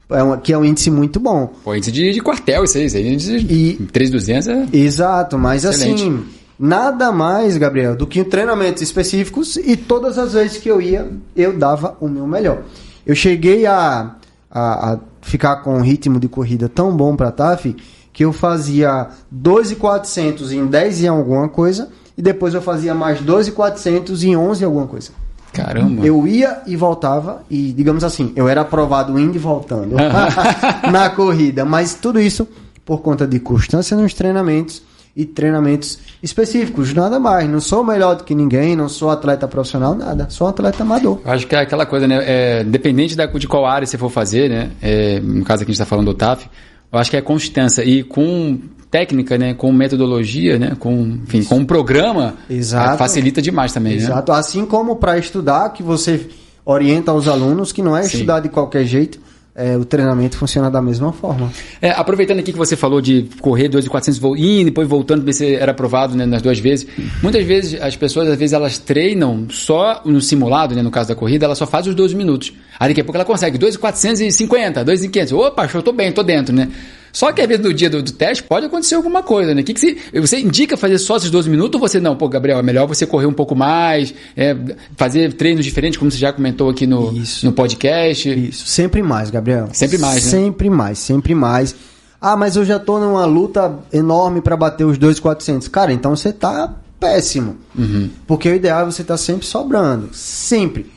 [0.09, 1.51] é um, que é um índice muito bom.
[1.63, 2.85] Pô, índice de, de quartel, isso aí.
[2.85, 4.67] Isso aí índice de 3,200 é.
[4.71, 6.03] Exato, mas excelente.
[6.03, 6.23] assim,
[6.59, 11.57] nada mais, Gabriel, do que treinamentos específicos e todas as vezes que eu ia, eu
[11.57, 12.63] dava o meu melhor.
[13.05, 14.15] Eu cheguei a,
[14.49, 17.75] a, a ficar com um ritmo de corrida tão bom para TAF
[18.15, 24.23] que eu fazia 2,400 em 10 e alguma coisa e depois eu fazia mais 2,400
[24.23, 25.11] em 11 e alguma coisa.
[25.51, 26.05] Caramba.
[26.05, 29.95] Eu ia e voltava, e digamos assim, eu era aprovado indo e voltando
[30.91, 31.65] na corrida.
[31.65, 32.47] Mas tudo isso
[32.85, 34.81] por conta de constância nos treinamentos
[35.13, 37.49] e treinamentos específicos, nada mais.
[37.49, 40.29] Não sou melhor do que ninguém, não sou atleta profissional, nada.
[40.29, 41.19] Sou atleta amador.
[41.25, 42.19] Acho que é aquela coisa, né?
[42.25, 44.71] É, dependente da, de qual área você for fazer, né?
[44.81, 46.49] É, no caso aqui a gente está falando do TAF,
[46.95, 47.83] eu acho que é constância.
[47.83, 48.57] E com
[48.89, 52.97] técnica, né, com metodologia, né, com, enfim, com um programa, Exato.
[52.97, 53.97] facilita demais também.
[53.97, 54.03] Né?
[54.03, 54.31] Exato.
[54.31, 54.37] Né?
[54.37, 56.27] Assim como para estudar, que você
[56.63, 58.13] orienta os alunos que não é Sim.
[58.13, 59.19] estudar de qualquer jeito,
[59.55, 61.49] é, o treinamento funciona da mesma forma.
[61.81, 65.71] É, aproveitando aqui que você falou de correr 2.400 e depois voltando, ver se era
[65.71, 66.85] aprovado né, nas duas vezes.
[67.23, 71.15] Muitas vezes as pessoas, às vezes, elas treinam só no simulado, né, no caso da
[71.15, 72.51] corrida, ela só faz os 12 minutos.
[72.77, 75.31] Aí daqui a pouco ela consegue 2.450, 2.500.
[75.31, 76.69] Opa, eu tô bem, tô dentro, né?
[77.15, 79.63] Só que às vezes no dia do, do teste pode acontecer alguma coisa, né?
[79.63, 82.13] Que que você, você indica fazer só esses 12 minutos ou você não?
[82.13, 84.53] Pô, Gabriel, é melhor você correr um pouco mais, é,
[84.97, 88.29] fazer treinos diferentes, como você já comentou aqui no, no podcast.
[88.29, 89.69] Isso, sempre mais, Gabriel.
[89.71, 90.29] Sempre mais, né?
[90.29, 91.73] Sempre mais, sempre mais.
[92.19, 95.69] Ah, mas eu já tô numa luta enorme para bater os 2,400.
[95.69, 97.55] Cara, então você tá péssimo.
[97.73, 98.09] Uhum.
[98.27, 100.09] Porque o ideal é você estar tá sempre sobrando.
[100.11, 100.91] Sempre.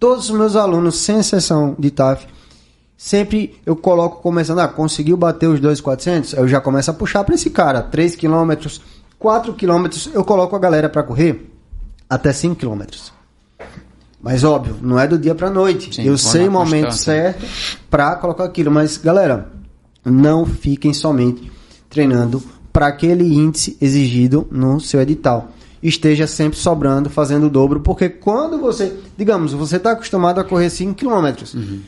[0.00, 2.26] Todos os meus alunos, sem exceção de TAF,
[3.00, 7.34] sempre eu coloco começando, ah, conseguiu bater os 2,400, eu já começo a puxar para
[7.34, 8.52] esse cara, 3 km,
[9.18, 11.50] 4 km, eu coloco a galera para correr
[12.10, 12.82] até 5 km.
[14.20, 15.94] Mas óbvio, não é do dia para noite.
[15.94, 17.46] Sim, eu sei o momento certo
[17.88, 19.50] para colocar aquilo, mas galera,
[20.04, 21.50] não fiquem somente
[21.88, 25.48] treinando para aquele índice exigido no seu edital.
[25.82, 30.68] Esteja sempre sobrando, fazendo o dobro, porque quando você, digamos, você está acostumado a correr
[30.68, 31.80] 5 km, uhum.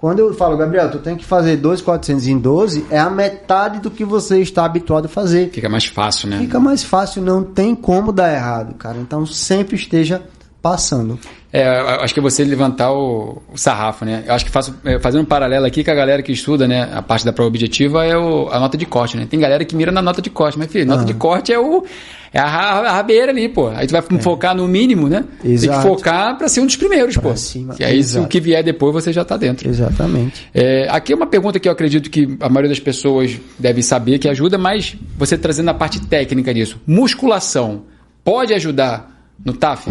[0.00, 3.90] Quando eu falo, Gabriel, tu tem que fazer 2,400 em 12, é a metade do
[3.90, 5.50] que você está habituado a fazer.
[5.50, 6.38] Fica mais fácil, né?
[6.38, 8.96] Fica mais fácil, não tem como dar errado, cara.
[8.96, 10.22] Então sempre esteja
[10.62, 11.18] passando.
[11.52, 14.22] É, acho que é você levantar o, o sarrafo, né?
[14.26, 16.88] Eu acho que faço, é, fazendo um paralelo aqui com a galera que estuda, né?
[16.92, 19.26] A parte da prova objetiva é o, a nota de corte, né?
[19.28, 21.06] Tem galera que mira na nota de corte, mas filho, nota ah.
[21.06, 21.84] de corte é o
[22.32, 23.68] é a, a rabeira ali, pô.
[23.68, 24.22] Aí tu vai é.
[24.22, 25.24] focar no mínimo, né?
[25.44, 25.72] Exato.
[25.72, 27.36] Tem que focar para ser um dos primeiros, pra pô.
[27.36, 27.74] Cima.
[27.78, 28.24] E aí Exato.
[28.24, 29.68] o que vier depois você já tá dentro.
[29.68, 30.48] Exatamente.
[30.54, 34.20] É, aqui é uma pergunta que eu acredito que a maioria das pessoas deve saber
[34.20, 36.80] que ajuda, mas você trazendo a parte técnica disso.
[36.86, 37.82] Musculação
[38.22, 39.10] pode ajudar
[39.44, 39.90] no TAF?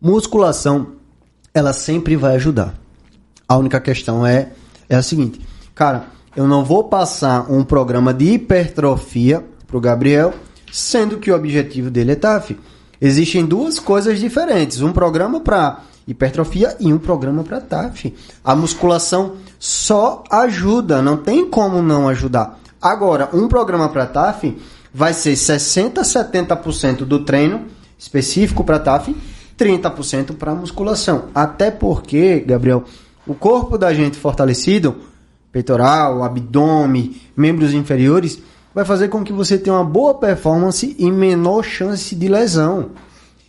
[0.00, 0.92] Musculação,
[1.52, 2.74] ela sempre vai ajudar.
[3.46, 4.50] A única questão é,
[4.88, 5.40] é a seguinte,
[5.74, 10.32] cara, eu não vou passar um programa de hipertrofia pro Gabriel,
[10.72, 12.58] sendo que o objetivo dele é TAF.
[13.00, 18.14] Existem duas coisas diferentes, um programa para hipertrofia e um programa para TAF.
[18.42, 22.58] A musculação só ajuda, não tem como não ajudar.
[22.80, 24.56] Agora, um programa para TAF
[24.94, 27.66] vai ser 60 70% do treino
[27.98, 29.14] específico para TAF
[29.60, 31.24] 30% para musculação.
[31.34, 32.84] Até porque, Gabriel,
[33.26, 34.96] o corpo da gente fortalecido,
[35.52, 38.40] peitoral, abdômen, membros inferiores,
[38.74, 42.90] vai fazer com que você tenha uma boa performance e menor chance de lesão.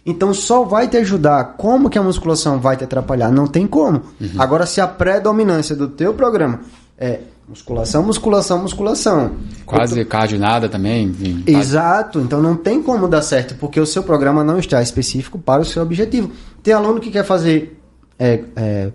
[0.05, 1.55] Então só vai te ajudar.
[1.57, 3.31] Como que a musculação vai te atrapalhar?
[3.31, 4.01] Não tem como.
[4.19, 4.29] Uhum.
[4.37, 6.61] Agora, se a predominância do teu programa
[6.97, 9.31] é musculação, musculação, musculação.
[9.75, 11.05] Quase cardio nada também.
[11.05, 12.19] Enfim, Exato.
[12.19, 15.65] Então não tem como dar certo, porque o seu programa não está específico para o
[15.65, 16.31] seu objetivo.
[16.61, 17.79] Tem aluno que quer fazer
[18.19, 18.91] é, é,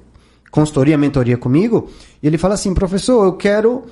[0.51, 1.91] consultoria, mentoria comigo,
[2.23, 3.85] e ele fala assim, professor, eu quero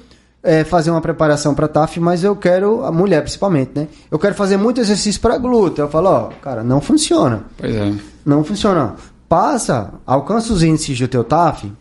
[0.42, 3.88] é, fazer uma preparação para TAF, mas eu quero, a mulher principalmente, né?
[4.10, 5.82] Eu quero fazer muito exercício para glúteo.
[5.82, 7.44] Eu falo, ó, cara, não funciona.
[7.56, 7.92] Pois é.
[8.24, 8.94] Não funciona.
[9.26, 11.72] Passa, alcança os índices do teu TAF,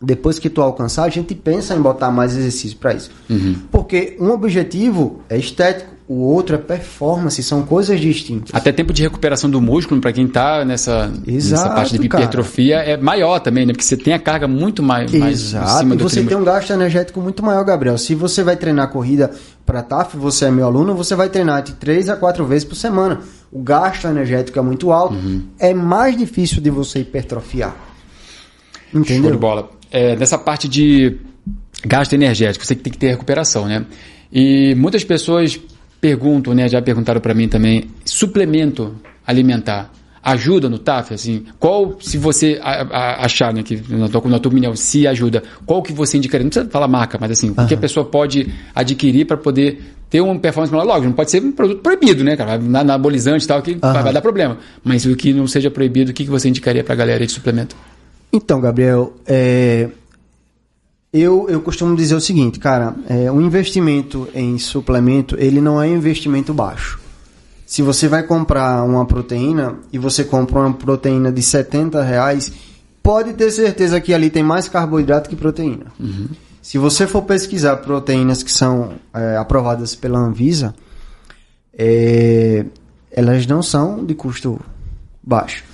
[0.00, 3.10] depois que tu alcançar, a gente pensa em botar mais exercício para isso.
[3.28, 3.56] Uhum.
[3.70, 8.54] Porque um objetivo é estético, o outro é performance, são coisas distintas.
[8.54, 12.90] Até tempo de recuperação do músculo, para quem está nessa, nessa parte de hipertrofia, cara.
[12.90, 13.72] é maior também, né?
[13.72, 15.84] Porque você tem a carga muito mais, Exato.
[15.84, 17.98] mais do você tem um gasto energético muito maior, Gabriel.
[17.98, 19.32] Se você vai treinar corrida
[19.66, 22.76] para TAF, você é meu aluno, você vai treinar de 3 a 4 vezes por
[22.76, 23.20] semana.
[23.52, 25.42] O gasto energético é muito alto, uhum.
[25.58, 27.76] é mais difícil de você hipertrofiar.
[28.94, 29.24] Entendeu?
[29.24, 31.16] Show de bola é, nessa parte de
[31.84, 33.84] gasto energético, você tem que ter recuperação, né?
[34.32, 35.58] E muitas pessoas
[36.00, 38.94] perguntam, né, já perguntaram para mim também, suplemento
[39.26, 39.90] alimentar
[40.22, 41.14] ajuda no TAF?
[41.14, 45.82] Assim, qual, se você achar, né, que na tua, na tua opinião, se ajuda, qual
[45.82, 46.44] que você indicaria?
[46.44, 47.64] Não precisa falar marca, mas assim, uhum.
[47.64, 49.80] o que a pessoa pode adquirir para poder
[50.10, 50.86] ter uma performance melhor?
[50.86, 52.58] Lógico, não pode ser um produto proibido, né, cara?
[52.58, 53.78] Na, anabolizante e tal, que uhum.
[53.80, 54.58] vai, vai, dar problema.
[54.84, 57.32] Mas o que não seja proibido, o que, que você indicaria para a galera de
[57.32, 57.76] suplemento?
[58.32, 59.88] Então, Gabriel, é,
[61.12, 65.88] eu, eu costumo dizer o seguinte, cara, é, um investimento em suplemento, ele não é
[65.88, 67.00] investimento baixo.
[67.66, 72.52] Se você vai comprar uma proteína e você compra uma proteína de 70 reais,
[73.02, 75.86] pode ter certeza que ali tem mais carboidrato que proteína.
[75.98, 76.28] Uhum.
[76.62, 80.74] Se você for pesquisar proteínas que são é, aprovadas pela Anvisa,
[81.72, 82.66] é,
[83.10, 84.60] elas não são de custo
[85.22, 85.64] baixo.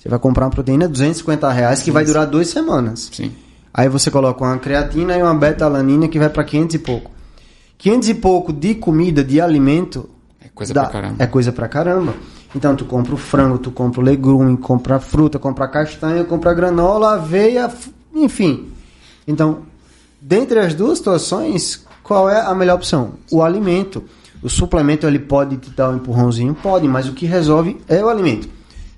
[0.00, 3.10] Você vai comprar uma proteína de 250 reais que sim, vai durar duas semanas.
[3.12, 3.32] Sim.
[3.72, 7.10] Aí você coloca uma creatina e uma beta-alanina que vai para 500 e pouco.
[7.76, 10.08] 500 e pouco de comida, de alimento...
[10.42, 11.16] É coisa dá, pra caramba.
[11.18, 12.14] É coisa pra caramba.
[12.54, 16.24] Então tu compra o frango, tu compra o legume, compra a fruta, compra a castanha,
[16.24, 17.70] compra a granola, aveia,
[18.14, 18.72] enfim.
[19.28, 19.64] Então,
[20.18, 23.12] dentre as duas situações, qual é a melhor opção?
[23.30, 24.02] O alimento.
[24.42, 26.54] O suplemento ele pode te dar um empurrãozinho?
[26.54, 28.48] Pode, mas o que resolve é o alimento.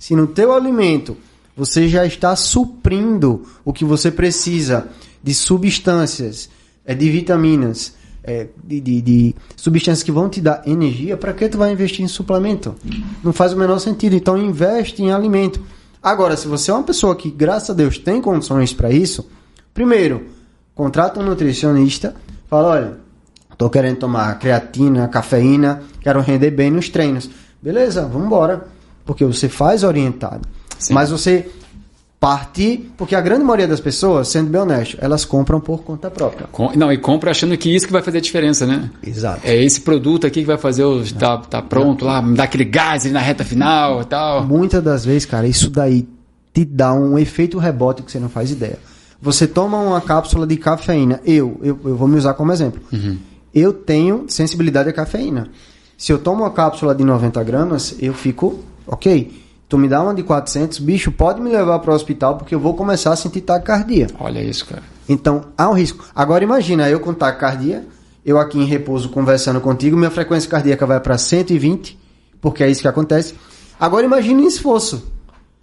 [0.03, 1.17] Se no teu alimento
[1.57, 4.89] você já está suprindo o que você precisa
[5.23, 6.51] de substâncias,
[6.85, 7.95] é, de vitaminas,
[8.25, 12.05] é, de, de, de, substâncias que vão te dar energia, para que tu vai investir
[12.05, 12.75] em suplemento?
[13.23, 14.17] Não faz o menor sentido.
[14.17, 15.61] Então investe em alimento.
[16.03, 19.31] Agora, se você é uma pessoa que, graças a Deus, tem condições para isso,
[19.73, 20.27] primeiro,
[20.75, 22.17] contrata um nutricionista,
[22.51, 22.97] fala, olha,
[23.53, 27.31] estou querendo tomar creatina, cafeína, quero render bem nos treinos.
[27.63, 30.43] Beleza, vamos embora porque você faz orientado.
[30.79, 30.95] Sim.
[30.95, 31.49] Mas você
[32.23, 36.49] parte, porque a grande maioria das pessoas, sendo bem honesto, elas compram por conta própria.
[36.77, 38.89] Não, e compra achando que isso que vai fazer a diferença, né?
[39.05, 39.41] Exato.
[39.43, 42.65] É esse produto aqui que vai fazer o tá, tá pronto lá, me dá aquele
[42.65, 44.45] gás ali na reta final e tal.
[44.45, 46.07] Muitas das vezes, cara, isso daí
[46.55, 48.79] te dá um efeito rebote que você não faz ideia.
[49.21, 52.81] Você toma uma cápsula de cafeína, eu, eu, eu vou me usar como exemplo.
[52.93, 53.19] Uhum.
[53.53, 55.49] Eu tenho sensibilidade à cafeína.
[55.99, 59.33] Se eu tomo uma cápsula de 90 gramas, eu fico ok,
[59.68, 62.61] tu me dá uma de 400, bicho, pode me levar para o hospital porque eu
[62.61, 64.07] vou começar a sentir taquicardia.
[64.18, 64.83] Olha isso, cara.
[65.09, 66.05] Então, há um risco.
[66.14, 67.87] Agora imagina, eu com taquicardia,
[68.24, 71.99] eu aqui em repouso conversando contigo, minha frequência cardíaca vai para 120,
[72.41, 73.35] porque é isso que acontece.
[73.78, 75.11] Agora imagine em esforço.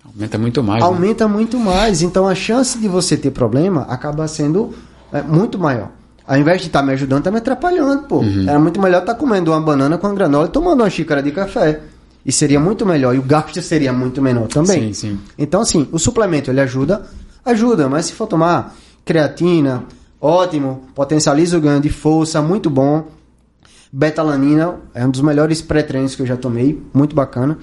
[0.04, 0.82] Aumenta muito mais.
[0.82, 0.86] Né?
[0.86, 1.34] Aumenta né?
[1.34, 2.02] muito mais.
[2.02, 4.74] Então a chance de você ter problema acaba sendo
[5.14, 5.90] é, muito maior.
[6.28, 8.18] Ao invés de estar tá me ajudando, tá me atrapalhando, pô.
[8.18, 8.48] Uhum.
[8.48, 11.32] Era muito melhor estar tá comendo uma banana com granola e tomando uma xícara de
[11.32, 11.82] café.
[12.26, 13.16] E seria muito melhor.
[13.16, 14.94] E o gasto seria muito menor também.
[14.94, 15.20] Sim, sim.
[15.38, 17.06] Então, assim, o suplemento ele ajuda,
[17.46, 19.84] ajuda, mas se for tomar creatina,
[20.20, 23.08] ótimo, potencializa o ganho de força, muito bom.
[23.92, 27.58] Betalanina é um dos melhores pré-treinos que eu já tomei, muito bacana.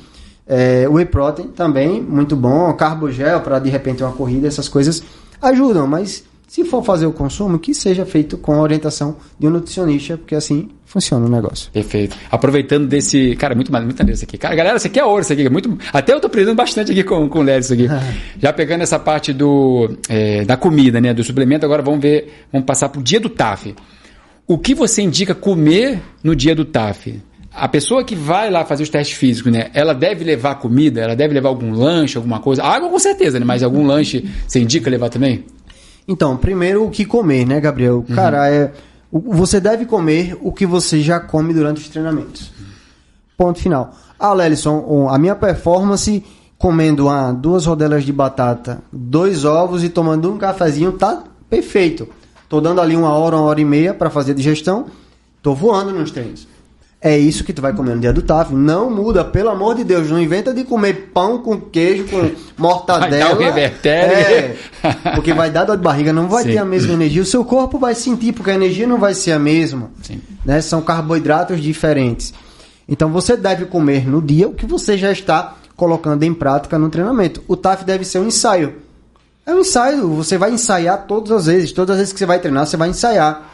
[0.46, 2.72] É, whey protein também, muito bom.
[2.72, 5.02] Carbogel para de repente uma corrida, essas coisas
[5.40, 9.51] ajudam, mas se for fazer o consumo, que seja feito com a orientação de um
[9.51, 11.70] nutricionista, porque assim funciona o negócio.
[11.72, 12.16] Perfeito.
[12.30, 13.34] Aproveitando desse.
[13.36, 14.38] Cara, muito muito maneiro isso aqui.
[14.38, 15.47] Cara, galera, isso aqui é ouro, isso aqui.
[15.47, 17.88] É muito, até eu tô aprendendo bastante aqui com, com o Léo isso aqui.
[18.40, 21.12] Já pegando essa parte do, é, da comida, né?
[21.12, 22.47] Do suplemento, agora vamos ver.
[22.53, 23.74] Vamos passar pro dia do TAF.
[24.47, 27.20] O que você indica comer no dia do TAF?
[27.53, 29.70] A pessoa que vai lá fazer os testes físicos, né?
[29.74, 32.62] Ela deve levar comida, ela deve levar algum lanche, alguma coisa.
[32.62, 33.44] Água com certeza, né?
[33.44, 35.44] Mas algum lanche você indica levar também?
[36.09, 38.04] Então, primeiro o que comer, né, Gabriel?
[38.09, 38.14] Uhum.
[38.14, 38.72] Cara, é,
[39.11, 42.52] você deve comer o que você já come durante os treinamentos.
[43.36, 43.94] Ponto final.
[44.18, 46.24] Ah, Lelison, a minha performance
[46.59, 52.09] comendo uma, duas rodelas de batata, dois ovos e tomando um cafezinho tá perfeito.
[52.48, 54.86] Tô dando ali uma hora, uma hora e meia para fazer a digestão.
[55.42, 56.46] Tô voando nos treinos.
[57.07, 58.52] É isso que tu vai comer no dia do TAF.
[58.52, 60.11] Não muda, pelo amor de Deus.
[60.11, 63.36] Não inventa de comer pão com queijo, com mortadela.
[63.36, 64.57] Vai dar é,
[65.14, 66.50] porque vai dar dor de barriga, não vai Sim.
[66.50, 67.22] ter a mesma energia.
[67.22, 69.92] O seu corpo vai sentir, porque a energia não vai ser a mesma.
[70.44, 70.61] Né?
[70.61, 72.34] São carboidratos diferentes.
[72.88, 76.90] Então você deve comer no dia o que você já está colocando em prática no
[76.90, 77.40] treinamento.
[77.46, 78.78] O TAF deve ser um ensaio.
[79.46, 81.70] É um ensaio, você vai ensaiar todas as vezes.
[81.70, 83.48] Todas as vezes que você vai treinar, você vai ensaiar.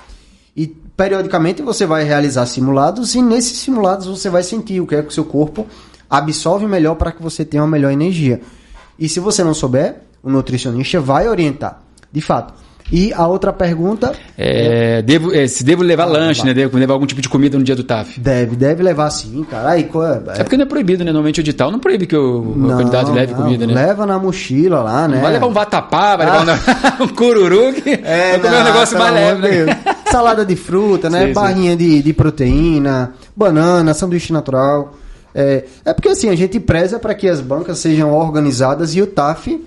[0.56, 5.02] E periodicamente você vai realizar simulados e nesses simulados você vai sentir o que é
[5.02, 5.66] que o seu corpo
[6.08, 8.40] absorve melhor para que você tenha uma melhor energia.
[8.98, 11.82] E se você não souber, o nutricionista vai orientar.
[12.12, 12.54] De fato,
[12.90, 14.12] e a outra pergunta.
[14.36, 16.52] É, é, devo, é, se devo levar ah, lanche, né?
[16.52, 18.18] Devo levar algum tipo de comida no dia do TAF?
[18.18, 19.70] Deve, deve levar sim, cara.
[19.70, 21.12] Aí, é, é porque não é proibido, né?
[21.12, 23.74] Normalmente o edital não proíbe que o, não, o candidato leve não, comida, né?
[23.74, 25.20] Leva na mochila lá, né?
[25.20, 26.96] vai levar um vatapá, vai levar ah.
[27.00, 29.80] um, um cururu, que é, vai comer um negócio mais leve, né?
[30.10, 31.28] Salada de fruta, né?
[31.28, 31.76] Sim, Barrinha sim.
[31.76, 34.94] De, de proteína, banana, sanduíche natural.
[35.34, 39.06] É, é porque assim, a gente preza para que as bancas sejam organizadas e o
[39.06, 39.58] TAF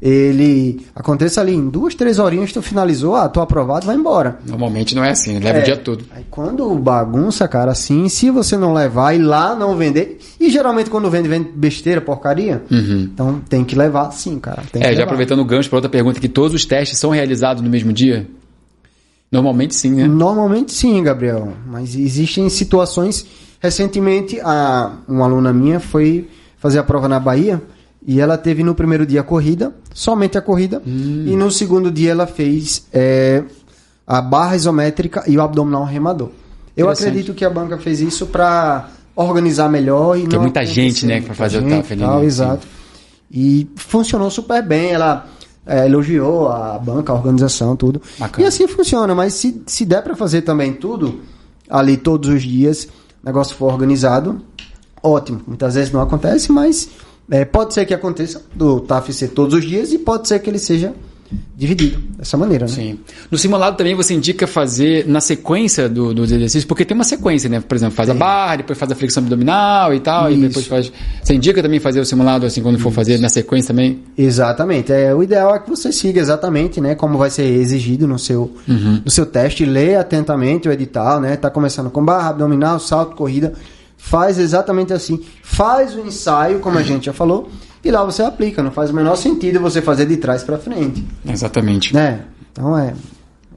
[0.00, 4.38] ele aconteça ali em duas, três horinhas, tu finalizou, ah, tô aprovado, vai embora.
[4.46, 6.04] Normalmente não é assim, leva é, o dia todo.
[6.14, 10.90] Aí quando bagunça, cara, assim, se você não levar e lá não vender, e geralmente
[10.90, 13.08] quando vende, vende besteira, porcaria, uhum.
[13.12, 14.62] então tem que levar sim, cara.
[14.74, 17.70] é, já aproveitando o gancho para outra pergunta, que todos os testes são realizados no
[17.70, 18.28] mesmo dia?
[19.30, 20.06] Normalmente sim, né?
[20.06, 23.26] Normalmente sim, Gabriel, mas existem situações,
[23.60, 26.28] recentemente a, uma aluna minha foi
[26.58, 27.60] fazer a prova na Bahia,
[28.06, 31.24] e ela teve no primeiro dia a corrida, somente a corrida, hum.
[31.26, 33.42] e no segundo dia ela fez é,
[34.06, 36.30] a barra isométrica e o abdominal remador.
[36.76, 41.22] Eu acredito que a banca fez isso para organizar melhor e Tem muita gente, né,
[41.22, 42.02] para fazer o TAF ali.
[42.02, 42.26] Tal, né?
[42.26, 42.66] Exato.
[43.30, 44.90] E funcionou super bem.
[44.90, 45.26] Ela
[45.66, 48.00] é, elogiou a banca, a organização, tudo.
[48.18, 48.44] Bacana.
[48.44, 49.14] E assim funciona.
[49.14, 51.20] Mas se, se der para fazer também tudo
[51.68, 52.84] ali todos os dias,
[53.22, 54.42] o negócio for organizado,
[55.02, 55.40] ótimo.
[55.46, 56.90] Muitas vezes não acontece, mas
[57.30, 60.48] é, pode ser que aconteça do TAF ser todos os dias e pode ser que
[60.48, 60.94] ele seja
[61.56, 62.72] dividido dessa maneira, né?
[62.72, 62.98] Sim.
[63.30, 67.48] No simulado também você indica fazer na sequência do, dos exercícios, porque tem uma sequência,
[67.48, 67.60] né?
[67.60, 68.14] Por exemplo, faz Sim.
[68.14, 70.38] a barra, depois faz a flexão abdominal e tal, Isso.
[70.38, 70.92] e depois faz.
[71.22, 74.02] Você indica também fazer o simulado assim quando for fazer na sequência também?
[74.16, 74.92] Exatamente.
[74.92, 76.94] É, o ideal é que você siga exatamente, né?
[76.94, 79.02] Como vai ser exigido no seu, uhum.
[79.04, 81.36] no seu teste, lê atentamente o edital, né?
[81.36, 83.54] Tá começando com barra abdominal, salto, corrida
[83.96, 85.24] faz exatamente assim.
[85.42, 87.48] Faz o ensaio, como a gente já falou,
[87.84, 88.62] e lá você aplica.
[88.62, 91.04] Não faz o menor sentido você fazer de trás para frente.
[91.28, 91.94] Exatamente.
[91.94, 92.20] Né?
[92.52, 92.94] Então é.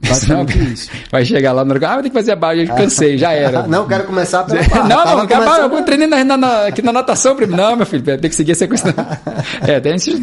[0.02, 0.90] Basicamente isso.
[1.10, 3.66] Vai chegar lá no lugar, ah, ter que fazer a barra, já cansei, já era.
[3.68, 4.88] não, quero começar pela barra.
[4.88, 5.60] Não, não, quero começar...
[5.60, 7.62] eu treinei na, na, na, aqui na natação primeiro.
[7.62, 8.94] Não, meu filho, tem que seguir a sequência.
[9.60, 10.18] é, tem esses,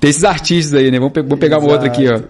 [0.00, 0.98] tem esses artistas aí, né?
[0.98, 2.20] Vamos, vamos pegar um outro aqui, ó.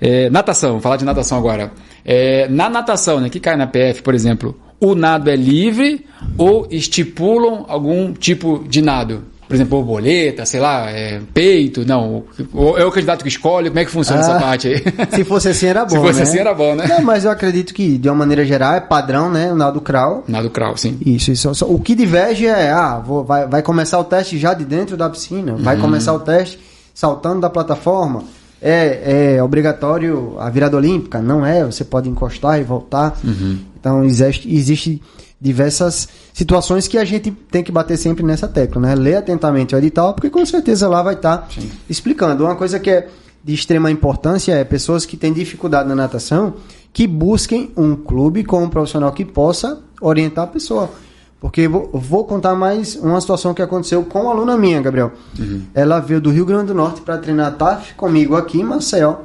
[0.00, 1.72] É, natação, vamos falar de natação agora.
[2.04, 6.06] É, na natação, né, que cai na PF, por exemplo, o nado é livre
[6.36, 9.24] ou estipulam algum tipo de nado?
[9.48, 12.24] Por exemplo, borboleta, sei lá, é, peito, não.
[12.76, 14.84] É o candidato que escolhe, como é que funciona ah, essa parte aí?
[15.10, 15.90] Se fosse assim era bom.
[15.90, 16.22] Se fosse né?
[16.22, 16.86] assim era bom, né?
[16.86, 19.50] Não, mas eu acredito que, de uma maneira geral, é padrão, né?
[19.50, 20.22] O nado crawl.
[20.28, 20.98] Nado crawl, sim.
[21.04, 21.50] Isso, isso.
[21.64, 25.08] O que diverge é, ah, vou, vai, vai começar o teste já de dentro da
[25.08, 25.80] piscina, vai uhum.
[25.80, 26.58] começar o teste
[26.92, 28.24] saltando da plataforma.
[28.60, 31.22] É, é obrigatório a virada olímpica?
[31.22, 33.16] Não é, você pode encostar e voltar.
[33.24, 33.60] Uhum.
[33.88, 35.02] Então existe, existe
[35.40, 38.94] diversas situações que a gente tem que bater sempre nessa tecla, né?
[38.94, 41.48] Ler atentamente o edital, porque com certeza lá vai estar tá
[41.88, 42.44] explicando.
[42.44, 43.08] Uma coisa que é
[43.42, 46.54] de extrema importância é pessoas que têm dificuldade na natação
[46.92, 50.90] que busquem um clube com um profissional que possa orientar a pessoa.
[51.40, 55.12] Porque vou, vou contar mais uma situação que aconteceu com uma aluna minha, Gabriel.
[55.38, 55.62] Uhum.
[55.72, 59.20] Ela veio do Rio Grande do Norte para treinar TAF comigo aqui em Maceió,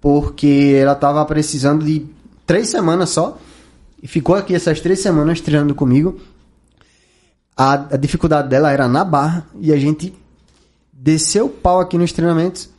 [0.00, 2.06] porque ela estava precisando de
[2.46, 3.38] três semanas só
[4.06, 6.20] ficou aqui essas três semanas treinando comigo.
[7.56, 10.14] A, a dificuldade dela era na barra e a gente
[10.92, 12.70] desceu o pau aqui nos treinamentos.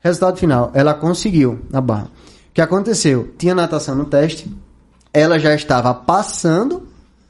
[0.00, 2.10] Resultado final, ela conseguiu na barra.
[2.50, 3.34] O que aconteceu?
[3.38, 4.50] Tinha natação no teste,
[5.12, 6.88] ela já estava passando,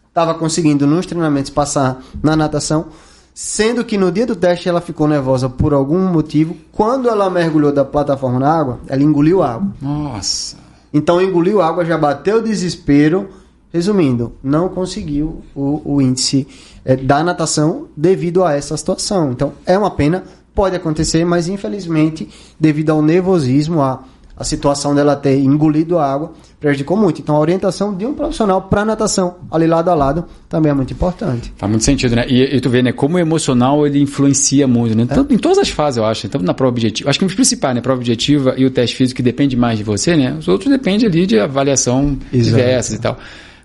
[0.08, 2.86] estava conseguindo nos treinamentos passar na natação,
[3.34, 6.56] sendo que no dia do teste ela ficou nervosa por algum motivo.
[6.72, 9.70] Quando ela mergulhou da plataforma na água, ela engoliu água.
[9.80, 10.65] Nossa!
[10.92, 13.28] Então engoliu água, já bateu o desespero.
[13.72, 16.46] Resumindo, não conseguiu o, o índice
[16.84, 19.32] é, da natação devido a essa situação.
[19.32, 20.24] Então é uma pena,
[20.54, 22.28] pode acontecer, mas infelizmente,
[22.58, 24.02] devido ao nervosismo, a,
[24.36, 27.20] a situação dela ter engolido a água, prejudicou muito.
[27.20, 30.92] Então a orientação de um profissional para natação, ali lado a lado, também é muito
[30.92, 31.52] importante.
[31.56, 32.26] Faz muito sentido, né?
[32.28, 35.06] E, e tu vê, né, como o emocional ele influencia muito, né?
[35.06, 35.34] Tanto, é.
[35.34, 36.28] Em todas as fases, eu acho.
[36.28, 37.08] Tanto na prova objetiva.
[37.08, 37.80] Acho que os principais, né?
[37.80, 40.36] Prova objetiva e o teste físico que depende mais de você, né?
[40.38, 42.56] Os outros dependem ali de avaliação Exato.
[42.56, 43.16] diversas e tal.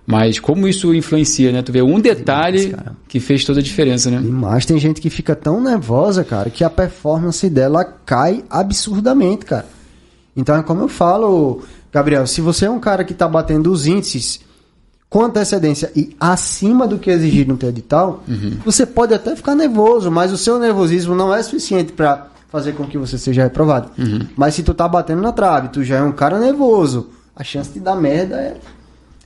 [0.06, 1.62] Mas como isso influencia, né?
[1.62, 4.20] Tu vê um detalhe Demais, que fez toda a diferença, né?
[4.20, 9.66] Mas tem gente que fica tão nervosa, cara, que a performance dela cai absurdamente, cara.
[10.36, 11.62] Então é como eu falo,
[11.92, 14.40] Gabriel, se você é um cara que está batendo os índices
[15.08, 18.56] com antecedência e acima do que é exigido no teu edital, uhum.
[18.64, 22.86] você pode até ficar nervoso, mas o seu nervosismo não é suficiente para fazer com
[22.86, 23.90] que você seja reprovado.
[23.98, 24.26] Uhum.
[24.34, 27.70] Mas se tu tá batendo na trave, tu já é um cara nervoso, a chance
[27.70, 28.56] de dar merda é,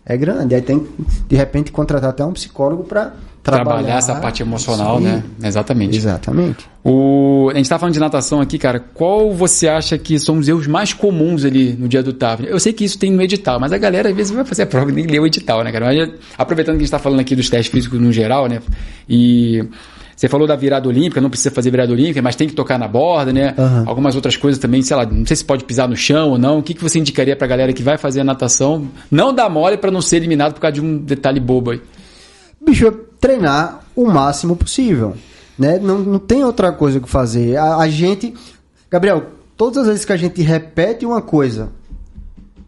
[0.07, 0.55] é grande.
[0.55, 0.87] Aí tem
[1.29, 5.23] de repente contratar até um psicólogo para trabalhar, trabalhar, essa parte emocional, né?
[5.43, 5.97] Exatamente.
[5.97, 6.67] Exatamente.
[6.85, 8.79] O, a gente está falando de natação aqui, cara.
[8.79, 12.47] Qual você acha que são os erros mais comuns ali no dia do TAF?
[12.47, 14.67] Eu sei que isso tem no edital, mas a galera às vezes vai fazer a
[14.67, 15.87] prova e nem lê o edital, né, cara?
[15.87, 18.61] Mas, aproveitando que a gente está falando aqui dos testes físicos no geral, né?
[19.09, 19.65] E
[20.17, 22.89] você falou da virada olímpica, não precisa fazer virada olímpica, mas tem que tocar na
[22.89, 23.55] borda, né?
[23.57, 23.85] Uhum.
[23.87, 26.59] Algumas outras coisas também, sei lá, não sei se pode pisar no chão ou não.
[26.59, 28.89] O que, que você indicaria pra galera que vai fazer a natação?
[29.11, 31.83] Não dar mole para não ser eliminado por causa de um detalhe bobo aí.
[32.64, 32.91] Bicho,
[33.21, 35.14] treinar o máximo possível.
[35.59, 35.79] Né?
[35.79, 37.57] Não, não tem outra coisa que fazer.
[37.59, 38.33] A, a gente.
[38.91, 39.23] Gabriel,
[39.55, 41.71] todas as vezes que a gente repete uma coisa,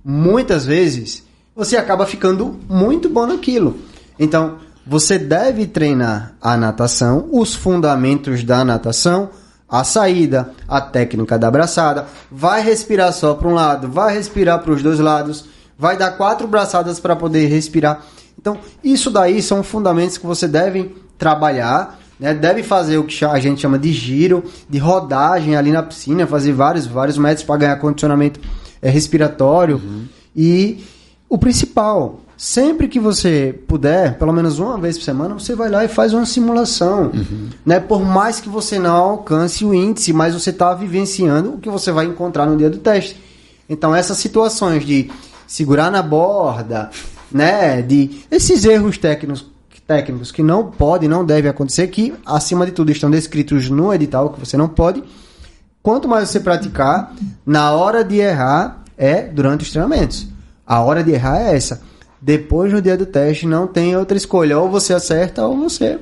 [0.04, 1.24] muitas vezes,
[1.56, 3.78] você acaba ficando muito bom naquilo.
[4.18, 4.58] Então,
[4.88, 9.28] você deve treinar a natação, os fundamentos da natação,
[9.68, 14.72] a saída, a técnica da braçada, vai respirar só para um lado, vai respirar para
[14.72, 15.44] os dois lados,
[15.78, 18.02] vai dar quatro braçadas para poder respirar.
[18.40, 22.32] Então, isso daí são fundamentos que você deve trabalhar, né?
[22.32, 26.54] deve fazer o que a gente chama de giro, de rodagem ali na piscina, fazer
[26.54, 28.40] vários, vários métodos para ganhar condicionamento
[28.80, 29.76] é, respiratório.
[29.76, 30.06] Uhum.
[30.34, 30.82] E
[31.28, 35.84] o principal, sempre que você puder, pelo menos uma vez por semana, você vai lá
[35.84, 37.10] e faz uma simulação.
[37.12, 37.48] Uhum.
[37.66, 37.80] Né?
[37.80, 41.90] Por mais que você não alcance o índice, mas você está vivenciando o que você
[41.90, 43.20] vai encontrar no dia do teste.
[43.68, 45.10] Então, essas situações de
[45.48, 46.90] segurar na borda,
[47.30, 49.44] né, de esses erros técnicos,
[49.86, 54.30] técnicos que não podem, não devem acontecer, que acima de tudo estão descritos no edital
[54.30, 55.02] que você não pode.
[55.82, 57.14] Quanto mais você praticar,
[57.44, 60.28] na hora de errar é durante os treinamentos.
[60.66, 61.82] A hora de errar é essa.
[62.20, 65.98] Depois no dia do teste não tem outra escolha, ou você acerta ou você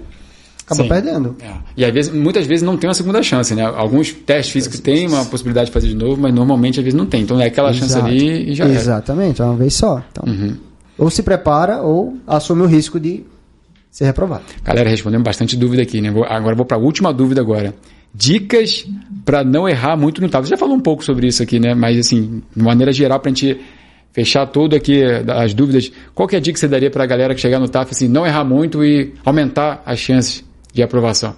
[0.64, 0.88] acaba Sim.
[0.88, 1.36] perdendo.
[1.40, 1.52] É.
[1.76, 3.62] E às vezes, muitas vezes não tem uma segunda chance, né?
[3.62, 7.06] Alguns testes físicos têm uma possibilidade de fazer de novo, mas normalmente às vezes não
[7.06, 7.22] tem.
[7.22, 7.92] Então é aquela Exato.
[7.92, 10.02] chance ali e já Exatamente, é uma vez só.
[10.10, 10.56] Então, uhum
[10.98, 13.24] ou se prepara ou assume o risco de
[13.90, 14.44] ser reprovado.
[14.62, 16.12] Galera, respondemos bastante dúvida aqui, né?
[16.28, 17.74] Agora vou para a última dúvida agora.
[18.14, 18.86] Dicas
[19.24, 20.46] para não errar muito no TAF.
[20.46, 21.74] Você já falou um pouco sobre isso aqui, né?
[21.74, 23.60] Mas assim, de maneira geral, para a gente
[24.16, 27.34] fechar tudo aqui as dúvidas, qual é a dica que você daria para a galera
[27.34, 30.42] que chegar no TAF, assim, não errar muito e aumentar as chances
[30.72, 31.36] de aprovação?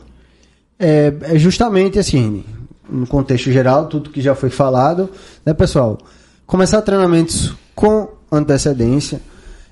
[0.79, 2.45] É, é justamente assim,
[2.89, 5.11] no contexto geral, tudo que já foi falado,
[5.45, 5.99] né, pessoal?
[6.47, 9.21] Começar treinamentos com antecedência,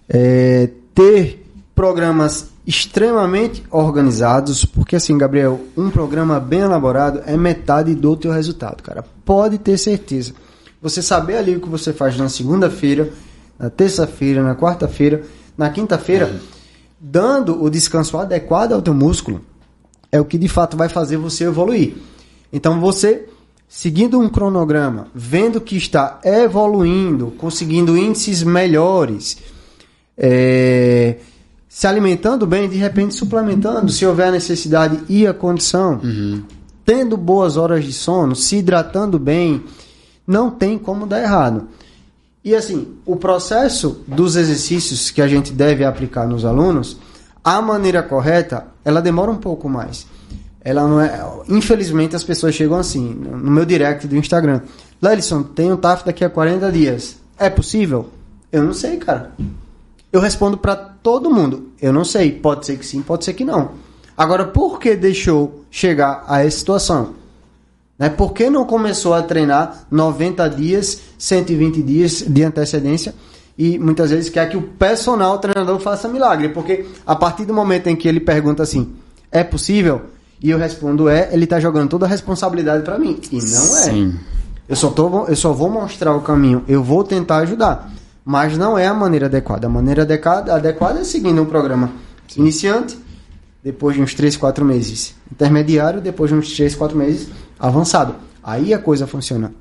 [0.09, 1.47] é, ter
[1.77, 8.83] programas extremamente organizados, porque assim, Gabriel, um programa bem elaborado é metade do teu resultado,
[8.83, 9.05] cara.
[9.25, 10.33] Pode ter certeza.
[10.81, 13.11] Você saber ali o que você faz na segunda-feira,
[13.59, 15.23] na terça-feira, na quarta-feira,
[15.57, 16.39] na quinta-feira, uhum.
[17.01, 19.41] dando o descanso adequado ao teu músculo,
[20.13, 21.95] é o que de fato vai fazer você evoluir.
[22.53, 23.27] Então você
[23.69, 29.39] seguindo um cronograma, vendo que está evoluindo, conseguindo índices melhores,
[30.17, 31.17] é,
[31.69, 36.43] se alimentando bem, de repente suplementando, se houver a necessidade e a condição, Uhum.
[36.85, 39.65] tendo boas horas de sono, se hidratando bem,
[40.27, 41.69] não tem como dar errado.
[42.45, 46.97] E assim, o processo dos exercícios que a gente deve aplicar nos alunos,
[47.43, 50.07] a maneira correta, ela demora um pouco mais.
[50.61, 54.63] Ela não é, infelizmente as pessoas chegam assim, no meu direct do Instagram.
[55.01, 57.17] Lelison, tem um TAF daqui a 40 dias.
[57.39, 58.09] É possível?
[58.51, 59.33] Eu não sei, cara.
[60.13, 61.71] Eu respondo pra todo mundo.
[61.81, 62.33] Eu não sei.
[62.33, 63.73] Pode ser que sim, pode ser que não.
[64.17, 67.15] Agora, por que deixou chegar a essa situação?
[67.99, 68.09] Né?
[68.09, 73.15] Por que não começou a treinar 90 dias, 120 dias de antecedência?
[73.59, 76.51] E muitas vezes quer que o personal o treinador faça milagre.
[76.51, 78.93] Porque a partir do momento em que ele pergunta assim,
[79.33, 80.03] é possível?
[80.43, 83.19] E eu respondo é, ele tá jogando toda a responsabilidade pra mim.
[83.33, 83.83] E não é.
[83.83, 84.15] Sim.
[84.69, 87.93] Eu só, tô, eu só vou mostrar o caminho, eu vou tentar ajudar.
[88.25, 89.69] Mas não é a maneira adequada.
[89.69, 91.93] A maneira adequada, adequada é seguindo um programa
[92.37, 92.99] iniciante,
[93.63, 97.29] depois de uns 3, 4 meses intermediário, depois de uns 3, 4 meses
[97.59, 98.15] avançado.
[98.43, 99.53] Aí a coisa funciona.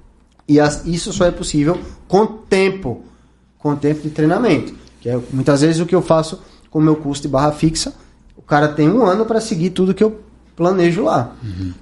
[0.47, 1.77] E as- isso só é possível
[2.07, 3.03] com tempo,
[3.57, 4.73] com tempo de treinamento.
[5.01, 6.39] Que é muitas vezes o que eu faço
[6.69, 7.93] com o meu curso de barra fixa.
[8.37, 10.19] O cara tem um ano para seguir tudo que eu
[10.55, 11.33] planejo lá.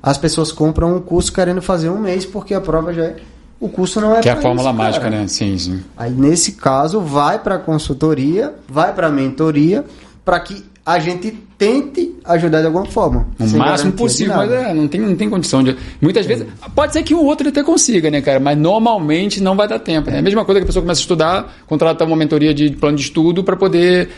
[0.01, 3.17] As pessoas compram um curso querendo fazer um mês porque a prova já é.
[3.59, 5.27] O curso não é Que é a fórmula isso, mágica, né?
[5.27, 5.83] Sim, sim.
[5.95, 9.85] Aí nesse caso vai para consultoria, vai para mentoria,
[10.25, 11.31] para que a gente
[11.63, 13.27] tente ajudar de alguma forma.
[13.39, 15.75] O máximo possível, mas é, não tem, não tem condição de.
[16.01, 16.45] Muitas vezes.
[16.75, 18.39] Pode ser que o outro até consiga, né, cara?
[18.39, 20.09] Mas normalmente não vai dar tempo.
[20.09, 20.17] Né?
[20.17, 22.97] É a mesma coisa que a pessoa começa a estudar, contrata uma mentoria de plano
[22.97, 24.09] de estudo para poder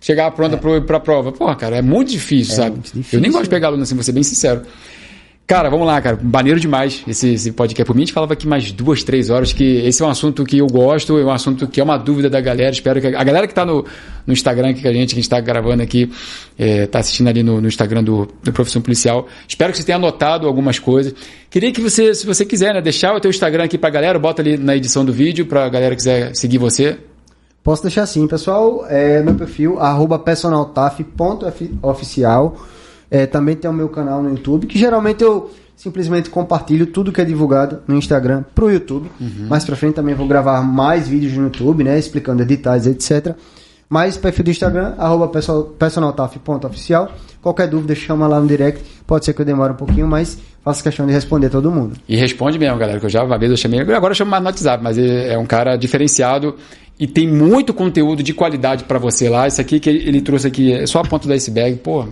[0.00, 1.32] chegar pronta pro para a prova.
[1.32, 2.72] Porra, cara, é muito difícil, sabe?
[2.72, 3.18] muito difícil.
[3.18, 4.62] Eu nem gosto de pegar aluno assim, vou ser bem sincero.
[5.46, 6.18] Cara, vamos lá, cara.
[6.22, 7.86] Maneiro demais esse, esse podcast.
[7.86, 10.42] Por mim, a gente falava aqui mais duas, três horas, que esse é um assunto
[10.42, 12.70] que eu gosto, é um assunto que é uma dúvida da galera.
[12.70, 13.84] Espero que a, a galera que está no,
[14.26, 16.10] no Instagram aqui com a gente, que a gente está gravando aqui,
[16.58, 19.28] está assistindo ali no, no Instagram do, do Profissão Policial.
[19.46, 21.14] Espero que você tenha anotado algumas coisas.
[21.50, 24.40] Queria que você, se você quiser, né, deixar o teu Instagram aqui pra galera, bota
[24.40, 26.96] ali na edição do vídeo pra galera que quiser seguir você.
[27.62, 28.86] Posso deixar assim, pessoal.
[28.88, 32.56] É, meu perfil, arroba personaltaf.oficial.
[33.10, 37.20] É, também tem o meu canal no YouTube, que geralmente eu simplesmente compartilho tudo que
[37.20, 39.10] é divulgado no Instagram pro YouTube.
[39.48, 41.98] Mais pra frente também vou gravar mais vídeos no YouTube, né?
[41.98, 43.34] Explicando editais, etc.
[43.88, 47.12] Mas perfil do Instagram, arroba perso- personaltaf.oficial.
[47.42, 48.82] Qualquer dúvida, chama lá no direct.
[49.06, 51.94] Pode ser que eu demore um pouquinho, mas faço questão de responder todo mundo.
[52.08, 54.42] E responde mesmo, galera, que eu já uma vez eu chamei, agora eu chamo mais
[54.42, 56.56] no WhatsApp, mas é um cara diferenciado
[56.98, 59.46] e tem muito conteúdo de qualidade pra você lá.
[59.46, 62.06] Isso aqui que ele ele trouxe aqui é só a ponta do iceberg, pô,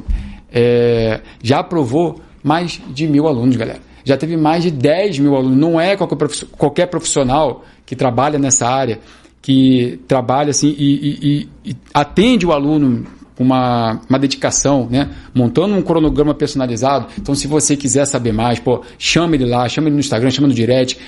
[0.53, 3.81] é, já aprovou mais de mil alunos, galera.
[4.05, 5.57] Já teve mais de 10 mil alunos.
[5.57, 8.99] Não é qualquer profiss- qualquer profissional que trabalha nessa área,
[9.41, 13.05] que trabalha assim e, e- e- e atende o aluno
[13.37, 15.09] com uma, uma dedicação, né?
[15.35, 17.07] Montando um cronograma personalizado.
[17.19, 20.49] Então, se você quiser saber mais, pô, chama ele lá, chama ele no Instagram, chama
[20.49, 20.99] no direct.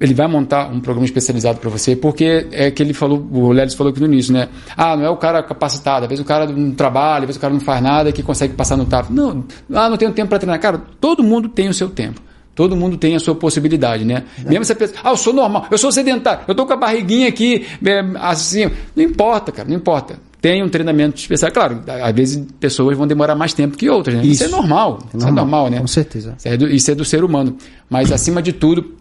[0.00, 3.74] Ele vai montar um programa especializado para você, porque é que ele falou, o Lelis
[3.74, 4.48] falou aqui no início, né?
[4.76, 7.40] Ah, não é o cara capacitado, às vezes o cara não trabalha, às vezes o
[7.40, 9.12] cara não faz nada que consegue passar no TAF.
[9.12, 10.60] Não, ah, não tenho tempo para treinar.
[10.60, 12.20] Cara, todo mundo tem o seu tempo.
[12.54, 14.24] Todo mundo tem a sua possibilidade, né?
[14.44, 17.28] Mesmo você pensa, ah, eu sou normal, eu sou sedentário, eu tô com a barriguinha
[17.28, 18.68] aqui, é, assim.
[18.96, 20.18] Não importa, cara, não importa.
[20.40, 21.50] Tem um treinamento especial.
[21.50, 24.22] Claro, às vezes pessoas vão demorar mais tempo que outras, né?
[24.22, 24.44] Isso, Isso.
[24.44, 24.98] é normal.
[25.14, 25.80] Isso é normal, né?
[25.80, 26.34] Com certeza.
[26.38, 27.56] Isso é do, isso é do ser humano.
[27.90, 28.92] Mas acima de tudo,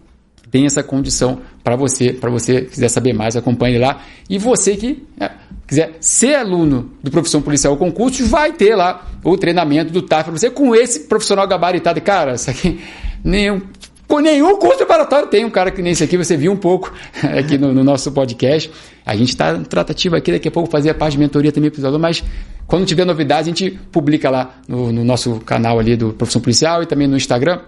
[0.50, 4.02] tem essa condição para você, para você quiser saber mais, acompanhe lá.
[4.30, 5.32] E você que é,
[5.68, 10.38] quiser ser aluno do profissão policial concurso, vai ter lá o treinamento do TAF para
[10.38, 12.00] você com esse profissional gabaritado.
[12.02, 12.80] Cara, isso aqui
[13.24, 13.62] nenhum
[14.08, 16.94] com nenhum curso preparatório tem um cara que nem esse aqui, você viu um pouco
[17.38, 18.72] aqui no, no nosso podcast.
[19.06, 21.86] A gente está tratativa aqui, daqui a pouco fazer a parte de mentoria também para
[21.86, 22.24] os mas
[22.66, 26.84] quando tiver novidade, a gente publica lá no, no nosso canal ali do Profissão Policial
[26.84, 27.60] e também no Instagram.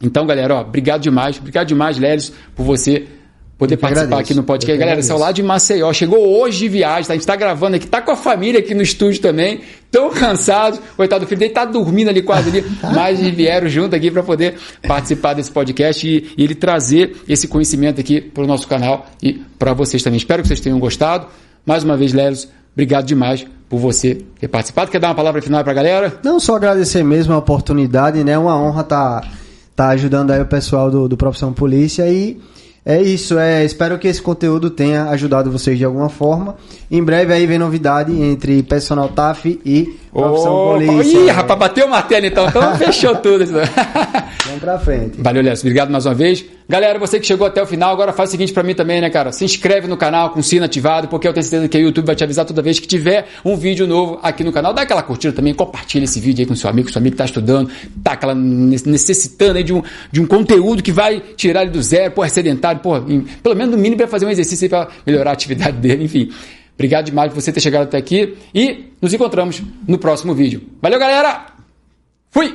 [0.00, 3.06] Então, galera, ó, obrigado demais, obrigado demais, Lélis, por você
[3.58, 4.30] poder participar agradeço.
[4.30, 4.78] aqui no podcast.
[4.78, 5.26] Galera, você é agradeço.
[5.26, 7.12] lá de Maceió, chegou hoje de viagem, tá?
[7.12, 10.80] a gente tá gravando aqui, tá com a família aqui no estúdio também, tão cansados,
[10.96, 14.22] coitado do filho dele tá dormindo ali quase ali, mas eles vieram junto aqui para
[14.22, 14.54] poder
[14.86, 19.42] participar desse podcast e, e ele trazer esse conhecimento aqui para o nosso canal e
[19.58, 20.18] para vocês também.
[20.18, 21.26] Espero que vocês tenham gostado.
[21.66, 24.90] Mais uma vez, Lélis, obrigado demais por você ter participado.
[24.90, 26.20] Quer dar uma palavra final para a galera?
[26.22, 28.38] Não só agradecer mesmo a oportunidade, né?
[28.38, 29.28] Uma honra estar tá,
[29.78, 32.36] tá ajudando aí o pessoal do, do Profissão Polícia e
[32.84, 36.56] é isso, é, espero que esse conteúdo tenha ajudado vocês de alguma forma.
[36.90, 41.18] Em breve aí vem novidade entre Personal TAF e Profissão Ô, polícia.
[41.18, 42.48] Ih, rapaz, bateu o martelo então.
[42.48, 43.44] Então fechou tudo.
[43.46, 45.20] Vamos pra frente.
[45.20, 45.54] Valeu, Léo.
[45.54, 46.44] Obrigado mais uma vez.
[46.70, 49.08] Galera, você que chegou até o final, agora faz o seguinte pra mim também, né,
[49.08, 49.32] cara?
[49.32, 52.04] Se inscreve no canal com o sino ativado, porque eu tenho certeza que o YouTube
[52.04, 54.74] vai te avisar toda vez que tiver um vídeo novo aqui no canal.
[54.74, 57.24] Dá aquela curtida também, compartilha esse vídeo aí com seu amigo, seu amigo que tá
[57.24, 57.70] estudando,
[58.04, 62.12] tá aquela necessitando aí de um, de um conteúdo que vai tirar ele do zero,
[62.12, 64.88] pô, é sedentário, pô, em- pelo menos no mínimo vai fazer um exercício aí pra
[65.06, 66.30] melhorar a atividade dele, enfim.
[66.74, 70.60] Obrigado demais por você ter chegado até aqui e nos encontramos no próximo vídeo.
[70.82, 71.46] Valeu, galera!
[72.30, 72.54] Fui!